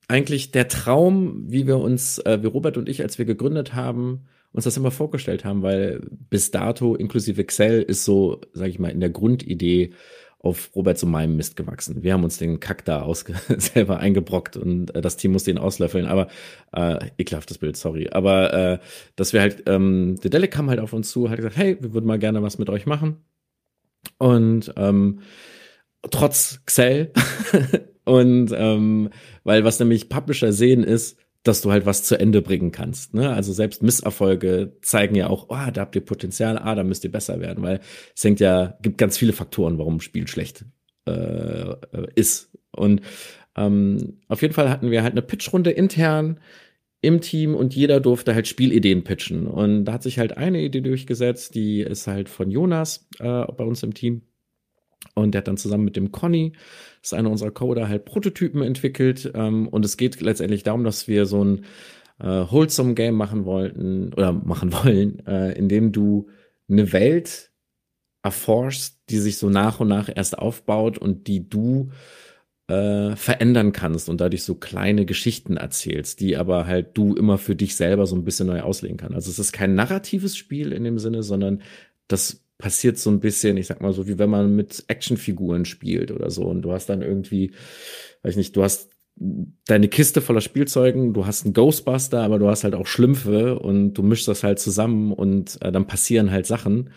[0.07, 4.27] eigentlich der Traum, wie wir uns, äh, wie Robert und ich, als wir gegründet haben,
[4.55, 8.89] uns das immer vorgestellt haben, weil bis dato inklusive Excel ist so, sage ich mal,
[8.89, 9.91] in der Grundidee
[10.39, 12.03] auf Roberts und meinem Mist gewachsen.
[12.03, 13.25] Wir haben uns den Kack da aus
[13.57, 16.05] selber eingebrockt und äh, das Team musste ihn auslöffeln.
[16.05, 16.27] Aber
[16.71, 18.09] äh, ekelhaftes Bild, sorry.
[18.11, 18.79] Aber äh,
[19.15, 21.93] dass wir halt, ähm, der Delic kam halt auf uns zu, hat gesagt, hey, wir
[21.93, 23.17] würden mal gerne was mit euch machen.
[24.19, 25.21] Und ähm,
[26.11, 27.11] trotz Excel
[28.05, 29.09] und ähm,
[29.43, 31.17] weil was nämlich Publisher sehen ist,
[31.47, 33.13] dass du halt was zu Ende bringen kannst.
[33.13, 33.31] Ne?
[33.31, 37.11] Also selbst Misserfolge zeigen ja auch, oh, da habt ihr Potenzial, ah, da müsst ihr
[37.11, 37.79] besser werden, weil
[38.15, 40.65] es hängt ja, gibt ganz viele Faktoren, warum ein Spiel schlecht
[41.07, 41.75] äh,
[42.15, 42.51] ist.
[42.71, 43.01] Und
[43.55, 46.39] ähm, auf jeden Fall hatten wir halt eine Pitchrunde intern
[47.01, 49.45] im Team und jeder durfte halt Spielideen pitchen.
[49.45, 53.63] Und da hat sich halt eine Idee durchgesetzt, die ist halt von Jonas äh, bei
[53.63, 54.23] uns im Team.
[55.13, 56.53] Und der hat dann zusammen mit dem Conny,
[57.01, 59.31] das ist einer unserer Coder, halt Prototypen entwickelt.
[59.35, 61.65] Ähm, und es geht letztendlich darum, dass wir so ein
[62.19, 66.27] äh, wholesome Game machen wollten oder machen wollen, äh, in dem du
[66.69, 67.51] eine Welt
[68.23, 71.91] erforschst, die sich so nach und nach erst aufbaut und die du
[72.67, 77.55] äh, verändern kannst und dadurch so kleine Geschichten erzählst, die aber halt du immer für
[77.55, 79.15] dich selber so ein bisschen neu auslegen kannst.
[79.15, 81.61] Also es ist kein narratives Spiel in dem Sinne, sondern
[82.07, 86.11] das passiert so ein bisschen, ich sag mal so, wie wenn man mit Actionfiguren spielt
[86.11, 87.51] oder so und du hast dann irgendwie,
[88.23, 92.47] weiß ich nicht, du hast deine Kiste voller Spielzeugen, du hast einen Ghostbuster, aber du
[92.49, 96.45] hast halt auch Schlümpfe und du mischst das halt zusammen und äh, dann passieren halt
[96.45, 96.91] Sachen.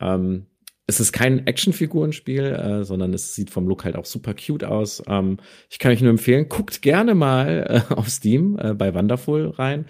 [0.00, 0.46] Ähm,
[0.86, 5.02] es ist kein Actionfigurenspiel, äh, sondern es sieht vom Look halt auch super cute aus.
[5.06, 5.36] Ähm,
[5.68, 9.84] ich kann euch nur empfehlen, guckt gerne mal äh, auf Steam äh, bei Wonderful rein.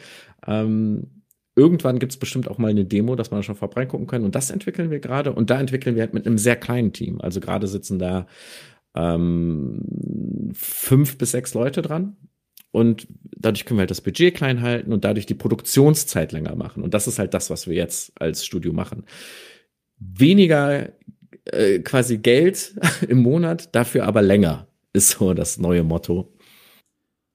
[0.44, 1.17] Ähm,
[1.58, 4.24] irgendwann gibt's bestimmt auch mal eine Demo, dass man schon vorbei gucken kann.
[4.24, 5.32] Und das entwickeln wir gerade.
[5.32, 7.20] Und da entwickeln wir halt mit einem sehr kleinen Team.
[7.20, 8.26] Also gerade sitzen da
[8.94, 9.82] ähm,
[10.54, 12.16] fünf bis sechs Leute dran.
[12.70, 16.82] Und dadurch können wir halt das Budget klein halten und dadurch die Produktionszeit länger machen.
[16.82, 19.04] Und das ist halt das, was wir jetzt als Studio machen
[19.98, 20.92] weniger
[21.44, 22.74] äh, quasi Geld
[23.08, 26.32] im Monat, dafür aber länger, ist so das neue Motto.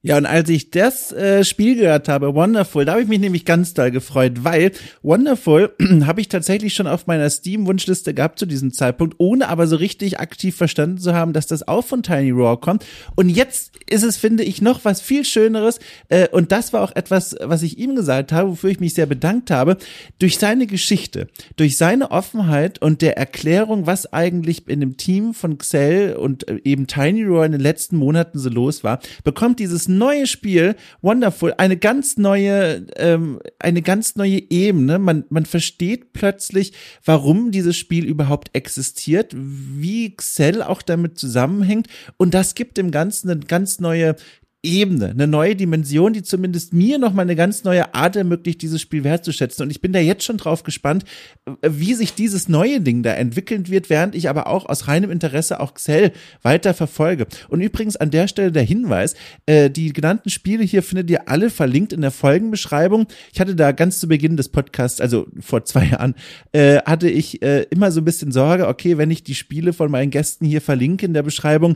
[0.05, 3.45] Ja, und als ich das äh, Spiel gehört habe, Wonderful, da habe ich mich nämlich
[3.45, 5.73] ganz doll gefreut, weil Wonderful
[6.05, 10.19] habe ich tatsächlich schon auf meiner Steam-Wunschliste gehabt zu diesem Zeitpunkt, ohne aber so richtig
[10.19, 12.85] aktiv verstanden zu haben, dass das auch von Tiny Raw kommt.
[13.15, 15.79] Und jetzt ist es, finde ich, noch was viel Schöneres.
[16.09, 19.05] Äh, und das war auch etwas, was ich ihm gesagt habe, wofür ich mich sehr
[19.05, 19.77] bedankt habe.
[20.19, 25.57] Durch seine Geschichte, durch seine Offenheit und der Erklärung, was eigentlich in dem Team von
[25.57, 29.92] Xell und äh, eben Tiny Raw in den letzten Monaten so los war, bekommt dieses
[29.97, 34.99] neue Spiel, Wonderful, eine ganz neue, ähm, eine ganz neue Ebene.
[34.99, 36.73] Man, man versteht plötzlich,
[37.05, 41.87] warum dieses Spiel überhaupt existiert, wie Xell auch damit zusammenhängt.
[42.17, 44.15] Und das gibt dem Ganzen eine ganz neue
[44.66, 49.03] Ebene, eine neue Dimension, die zumindest mir nochmal eine ganz neue Art ermöglicht, dieses Spiel
[49.03, 49.64] wertzuschätzen.
[49.64, 51.03] Und ich bin da jetzt schon drauf gespannt,
[51.61, 55.59] wie sich dieses neue Ding da entwickeln wird, während ich aber auch aus reinem Interesse
[55.59, 57.28] auch Xell weiter verfolge.
[57.49, 59.16] Und übrigens an der Stelle der Hinweis,
[59.47, 63.07] äh, die genannten Spiele hier findet ihr alle verlinkt in der Folgenbeschreibung.
[63.34, 66.16] Ich hatte da ganz zu Beginn des Podcasts, also vor zwei Jahren,
[66.53, 69.91] äh, hatte ich äh, immer so ein bisschen Sorge, okay, wenn ich die Spiele von
[69.91, 71.76] meinen Gästen hier verlinke in der Beschreibung,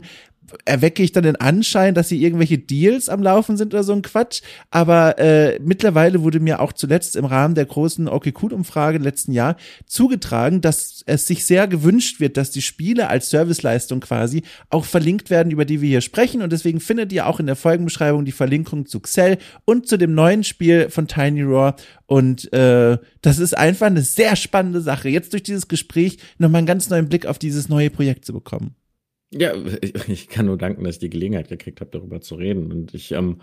[0.64, 4.02] erwecke ich dann den Anschein, dass sie irgendwelche Deals am Laufen sind oder so ein
[4.02, 4.42] Quatsch.
[4.70, 9.32] Aber äh, mittlerweile wurde mir auch zuletzt im Rahmen der großen Okay Cool Umfrage letzten
[9.32, 14.84] Jahr zugetragen, dass es sich sehr gewünscht wird, dass die Spiele als Serviceleistung quasi auch
[14.84, 16.42] verlinkt werden, über die wir hier sprechen.
[16.42, 20.14] Und deswegen findet ihr auch in der Folgenbeschreibung die Verlinkung zu Xell und zu dem
[20.14, 21.74] neuen Spiel von Tiny Raw.
[22.06, 26.66] Und äh, das ist einfach eine sehr spannende Sache, jetzt durch dieses Gespräch nochmal einen
[26.66, 28.74] ganz neuen Blick auf dieses neue Projekt zu bekommen.
[29.30, 29.52] Ja,
[30.08, 32.72] ich kann nur danken, dass ich die Gelegenheit gekriegt habe, darüber zu reden.
[32.72, 33.40] Und ich, ähm,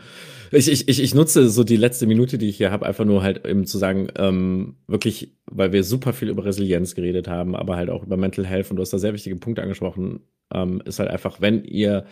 [0.51, 3.21] ich, ich, ich, ich nutze so die letzte Minute, die ich hier habe, einfach nur
[3.21, 7.75] halt eben zu sagen, ähm, wirklich, weil wir super viel über Resilienz geredet haben, aber
[7.75, 10.21] halt auch über Mental Health und du hast da sehr wichtige Punkte angesprochen,
[10.51, 12.05] ähm, ist halt einfach, wenn ihr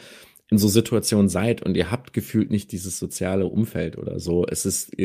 [0.52, 4.68] in so Situationen seid und ihr habt gefühlt nicht dieses soziale Umfeld oder so, es
[4.68, 4.96] ist,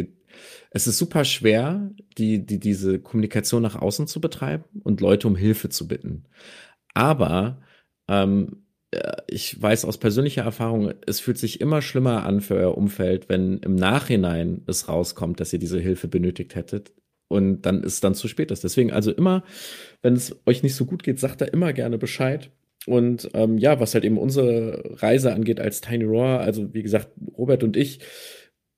[0.70, 5.36] es ist super schwer, die, die, diese Kommunikation nach außen zu betreiben und Leute um
[5.36, 6.24] Hilfe zu bitten.
[6.92, 7.62] Aber
[8.09, 12.76] ähm, äh, ich weiß aus persönlicher Erfahrung, es fühlt sich immer schlimmer an für euer
[12.76, 16.92] Umfeld, wenn im Nachhinein es rauskommt, dass ihr diese Hilfe benötigt hättet
[17.28, 18.64] und dann ist dann zu spät ist.
[18.64, 19.44] Deswegen also immer,
[20.02, 22.50] wenn es euch nicht so gut geht, sagt da immer gerne Bescheid.
[22.86, 27.09] Und ähm, ja, was halt eben unsere Reise angeht als Tiny Raw, also wie gesagt,
[27.36, 28.00] Robert und ich,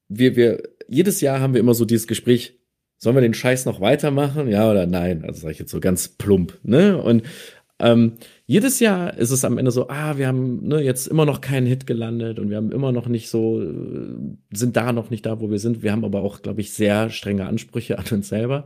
[0.09, 2.59] wir, wir, jedes Jahr haben wir immer so dieses Gespräch,
[2.97, 4.49] sollen wir den Scheiß noch weitermachen?
[4.49, 5.25] Ja oder nein?
[5.25, 7.01] Also sage ich jetzt so ganz plump, ne?
[7.01, 7.23] Und
[7.79, 8.15] ähm,
[8.51, 11.69] jedes Jahr ist es am Ende so, ah, wir haben ne, jetzt immer noch keinen
[11.69, 14.17] Hit gelandet und wir haben immer noch nicht so, äh,
[14.51, 15.85] sind da noch nicht da, wo wir sind.
[15.85, 18.65] Wir haben aber auch, glaube ich, sehr strenge Ansprüche an uns selber.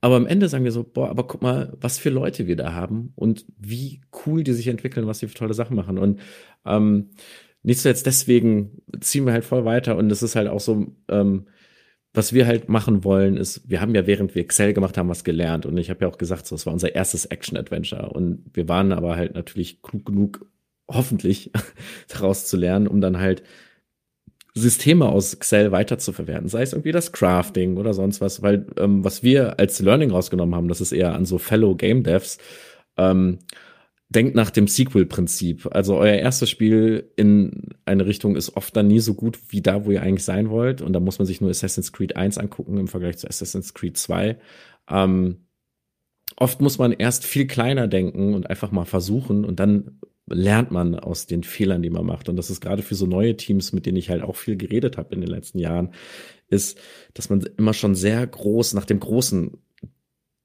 [0.00, 2.72] Aber am Ende sagen wir so, boah, aber guck mal, was für Leute wir da
[2.72, 5.96] haben und wie cool die sich entwickeln, was die für tolle Sachen machen.
[5.96, 6.18] Und
[6.66, 7.10] ähm,
[7.62, 10.88] nicht so jetzt deswegen ziehen wir halt voll weiter und es ist halt auch so,
[11.06, 11.46] ähm,
[12.14, 15.24] was wir halt machen wollen, ist, wir haben ja während wir Excel gemacht haben, was
[15.24, 15.66] gelernt.
[15.66, 18.10] Und ich habe ja auch gesagt, so, es war unser erstes Action-Adventure.
[18.10, 20.46] Und wir waren aber halt natürlich klug genug,
[20.88, 21.50] hoffentlich,
[22.08, 23.42] daraus zu lernen, um dann halt
[24.54, 29.24] Systeme aus Excel weiterzuverwerten, sei es irgendwie das Crafting oder sonst was, weil ähm, was
[29.24, 32.38] wir als Learning rausgenommen haben, das ist eher an so Fellow Game Devs,
[32.96, 33.40] ähm,
[34.08, 35.68] denkt nach dem Sequel-Prinzip.
[35.72, 39.84] Also euer erstes Spiel in eine Richtung ist oft dann nie so gut wie da,
[39.84, 40.82] wo ihr eigentlich sein wollt.
[40.82, 43.96] Und da muss man sich nur Assassin's Creed 1 angucken im Vergleich zu Assassin's Creed
[43.96, 44.38] 2.
[44.88, 45.46] Ähm,
[46.36, 50.94] oft muss man erst viel kleiner denken und einfach mal versuchen und dann lernt man
[50.98, 52.28] aus den Fehlern, die man macht.
[52.28, 54.96] Und das ist gerade für so neue Teams, mit denen ich halt auch viel geredet
[54.96, 55.92] habe in den letzten Jahren,
[56.48, 56.78] ist,
[57.12, 59.58] dass man immer schon sehr groß nach dem Großen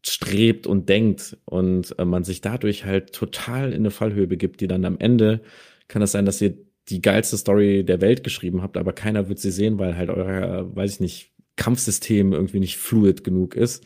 [0.05, 4.67] strebt und denkt und äh, man sich dadurch halt total in eine Fallhöhe begibt, die
[4.67, 5.41] dann am Ende
[5.87, 6.57] kann es das sein, dass ihr
[6.87, 10.75] die geilste Story der Welt geschrieben habt, aber keiner wird sie sehen, weil halt euer,
[10.75, 13.85] weiß ich nicht, Kampfsystem irgendwie nicht fluid genug ist.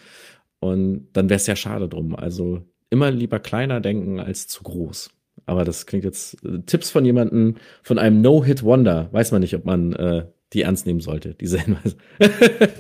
[0.60, 2.16] Und dann wäre es ja schade drum.
[2.16, 5.10] Also immer lieber kleiner denken als zu groß.
[5.46, 9.10] Aber das klingt jetzt äh, Tipps von jemandem, von einem No-Hit-Wonder.
[9.12, 11.98] Weiß man nicht, ob man äh, die ernst nehmen sollte, diese Hinweise.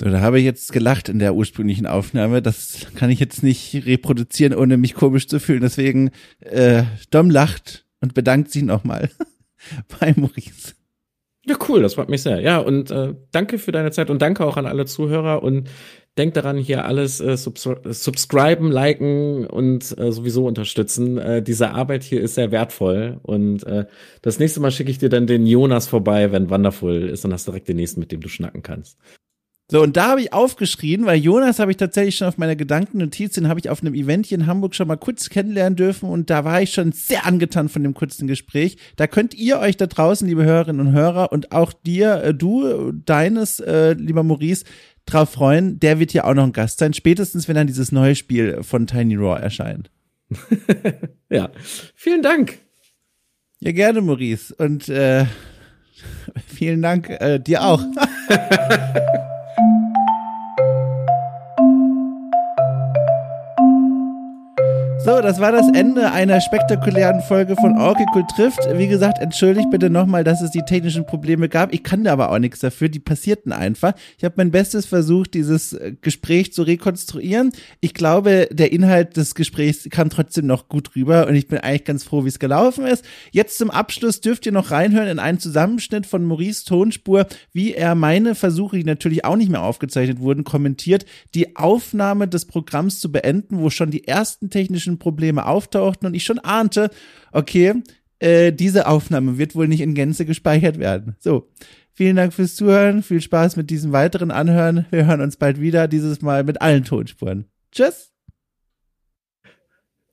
[0.00, 2.40] So, da habe ich jetzt gelacht in der ursprünglichen Aufnahme.
[2.40, 5.60] Das kann ich jetzt nicht reproduzieren, ohne mich komisch zu fühlen.
[5.60, 6.10] Deswegen,
[6.40, 9.10] äh, Dom lacht und bedankt sich nochmal
[10.00, 10.72] bei Maurice.
[11.44, 12.40] Ja, cool, das freut mich sehr.
[12.40, 15.68] Ja, und äh, danke für deine Zeit und danke auch an alle Zuhörer und
[16.16, 21.18] denkt daran, hier alles äh, subs subscriben, liken und äh, sowieso unterstützen.
[21.18, 23.84] Äh, diese Arbeit hier ist sehr wertvoll und äh,
[24.22, 27.46] das nächste Mal schicke ich dir dann den Jonas vorbei, wenn Wonderful ist und hast
[27.46, 28.98] direkt den nächsten, mit dem du schnacken kannst.
[29.70, 33.34] So, und da habe ich aufgeschrien, weil Jonas habe ich tatsächlich schon auf meiner Gedankennotiz,
[33.34, 36.28] den habe ich auf einem Event hier in Hamburg schon mal kurz kennenlernen dürfen und
[36.28, 38.78] da war ich schon sehr angetan von dem kurzen Gespräch.
[38.96, 42.90] Da könnt ihr euch da draußen, liebe Hörerinnen und Hörer, und auch dir, äh, du,
[42.90, 44.64] deines, äh, lieber Maurice,
[45.06, 45.78] drauf freuen.
[45.78, 48.88] Der wird hier auch noch ein Gast sein, spätestens wenn dann dieses neue Spiel von
[48.88, 49.92] Tiny Raw erscheint.
[51.30, 51.48] ja,
[51.94, 52.58] vielen Dank.
[53.60, 54.52] Ja, gerne, Maurice.
[54.52, 55.26] Und äh,
[56.48, 57.84] vielen Dank äh, dir auch.
[65.10, 68.60] So, das war das Ende einer spektakulären Folge von Orkikul trifft.
[68.74, 71.74] Wie gesagt, entschuldigt bitte nochmal, dass es die technischen Probleme gab.
[71.74, 72.88] Ich kann da aber auch nichts dafür.
[72.88, 73.94] Die passierten einfach.
[74.18, 77.50] Ich habe mein Bestes versucht, dieses äh, Gespräch zu rekonstruieren.
[77.80, 81.84] Ich glaube, der Inhalt des Gesprächs kam trotzdem noch gut rüber und ich bin eigentlich
[81.84, 83.04] ganz froh, wie es gelaufen ist.
[83.32, 87.96] Jetzt zum Abschluss dürft ihr noch reinhören in einen Zusammenschnitt von Maurice Tonspur, wie er
[87.96, 91.04] meine Versuche, die natürlich auch nicht mehr aufgezeichnet wurden, kommentiert,
[91.34, 96.14] die Aufnahme des Programms zu beenden, wo schon die ersten technischen technischen Probleme auftauchten und
[96.14, 96.90] ich schon ahnte,
[97.32, 97.82] okay,
[98.20, 101.16] äh, diese Aufnahme wird wohl nicht in Gänze gespeichert werden.
[101.18, 101.48] So,
[101.92, 104.86] vielen Dank fürs Zuhören, viel Spaß mit diesem weiteren Anhören.
[104.90, 107.46] Wir hören uns bald wieder, dieses Mal mit allen Tonspuren.
[107.72, 108.12] Tschüss!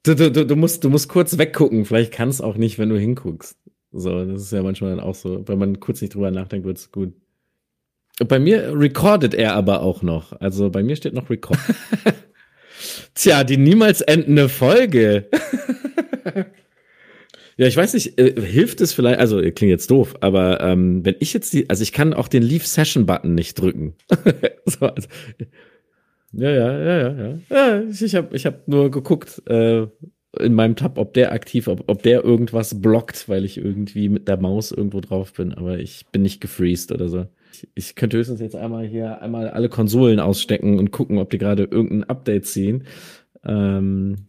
[0.04, 2.98] Du, du, du, musst, du musst kurz weggucken, vielleicht kann es auch nicht, wenn du
[2.98, 3.58] hinguckst.
[3.92, 6.78] So, das ist ja manchmal dann auch so, wenn man kurz nicht drüber nachdenkt, wird
[6.78, 7.14] es gut.
[8.26, 10.32] Bei mir recordet er aber auch noch.
[10.40, 11.60] Also bei mir steht noch Record.
[13.14, 15.30] Tja, die niemals endende Folge.
[17.58, 21.16] ja, ich weiß nicht, äh, hilft es vielleicht, also klingt jetzt doof, aber ähm, wenn
[21.20, 23.96] ich jetzt die, also ich kann auch den Leave Session Button nicht drücken.
[24.66, 25.08] so, also,
[26.34, 27.84] ja, ja, ja, ja, ja.
[27.90, 29.88] ich habe ich hab nur geguckt äh,
[30.40, 34.28] in meinem Tab, ob der aktiv, ob, ob der irgendwas blockt, weil ich irgendwie mit
[34.28, 37.28] der Maus irgendwo drauf bin, aber ich bin nicht gefreezed oder so.
[37.58, 41.38] Ich, ich könnte höchstens jetzt einmal hier einmal alle Konsolen ausstecken und gucken, ob die
[41.38, 42.84] gerade irgendein Update ziehen.
[43.44, 44.28] Ähm,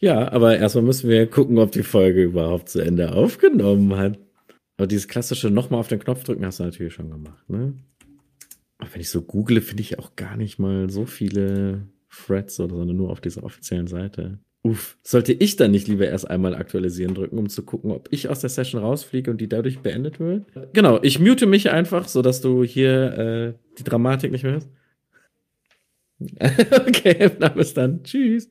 [0.00, 4.18] ja, aber erstmal müssen wir gucken, ob die Folge überhaupt zu Ende aufgenommen hat.
[4.76, 7.74] Aber dieses klassische nochmal auf den Knopf drücken hast du natürlich schon gemacht, ne?
[8.78, 12.76] Aber wenn ich so google, finde ich auch gar nicht mal so viele Threads oder
[12.76, 14.38] sondern nur auf dieser offiziellen Seite.
[14.64, 18.28] Uff, sollte ich dann nicht lieber erst einmal aktualisieren drücken, um zu gucken, ob ich
[18.28, 20.44] aus der Session rausfliege und die dadurch beendet wird?
[20.72, 24.68] Genau, ich mute mich einfach, so dass du hier äh, die Dramatik nicht mehr hörst.
[26.88, 28.04] okay, na bis dann.
[28.04, 28.48] Tschüss.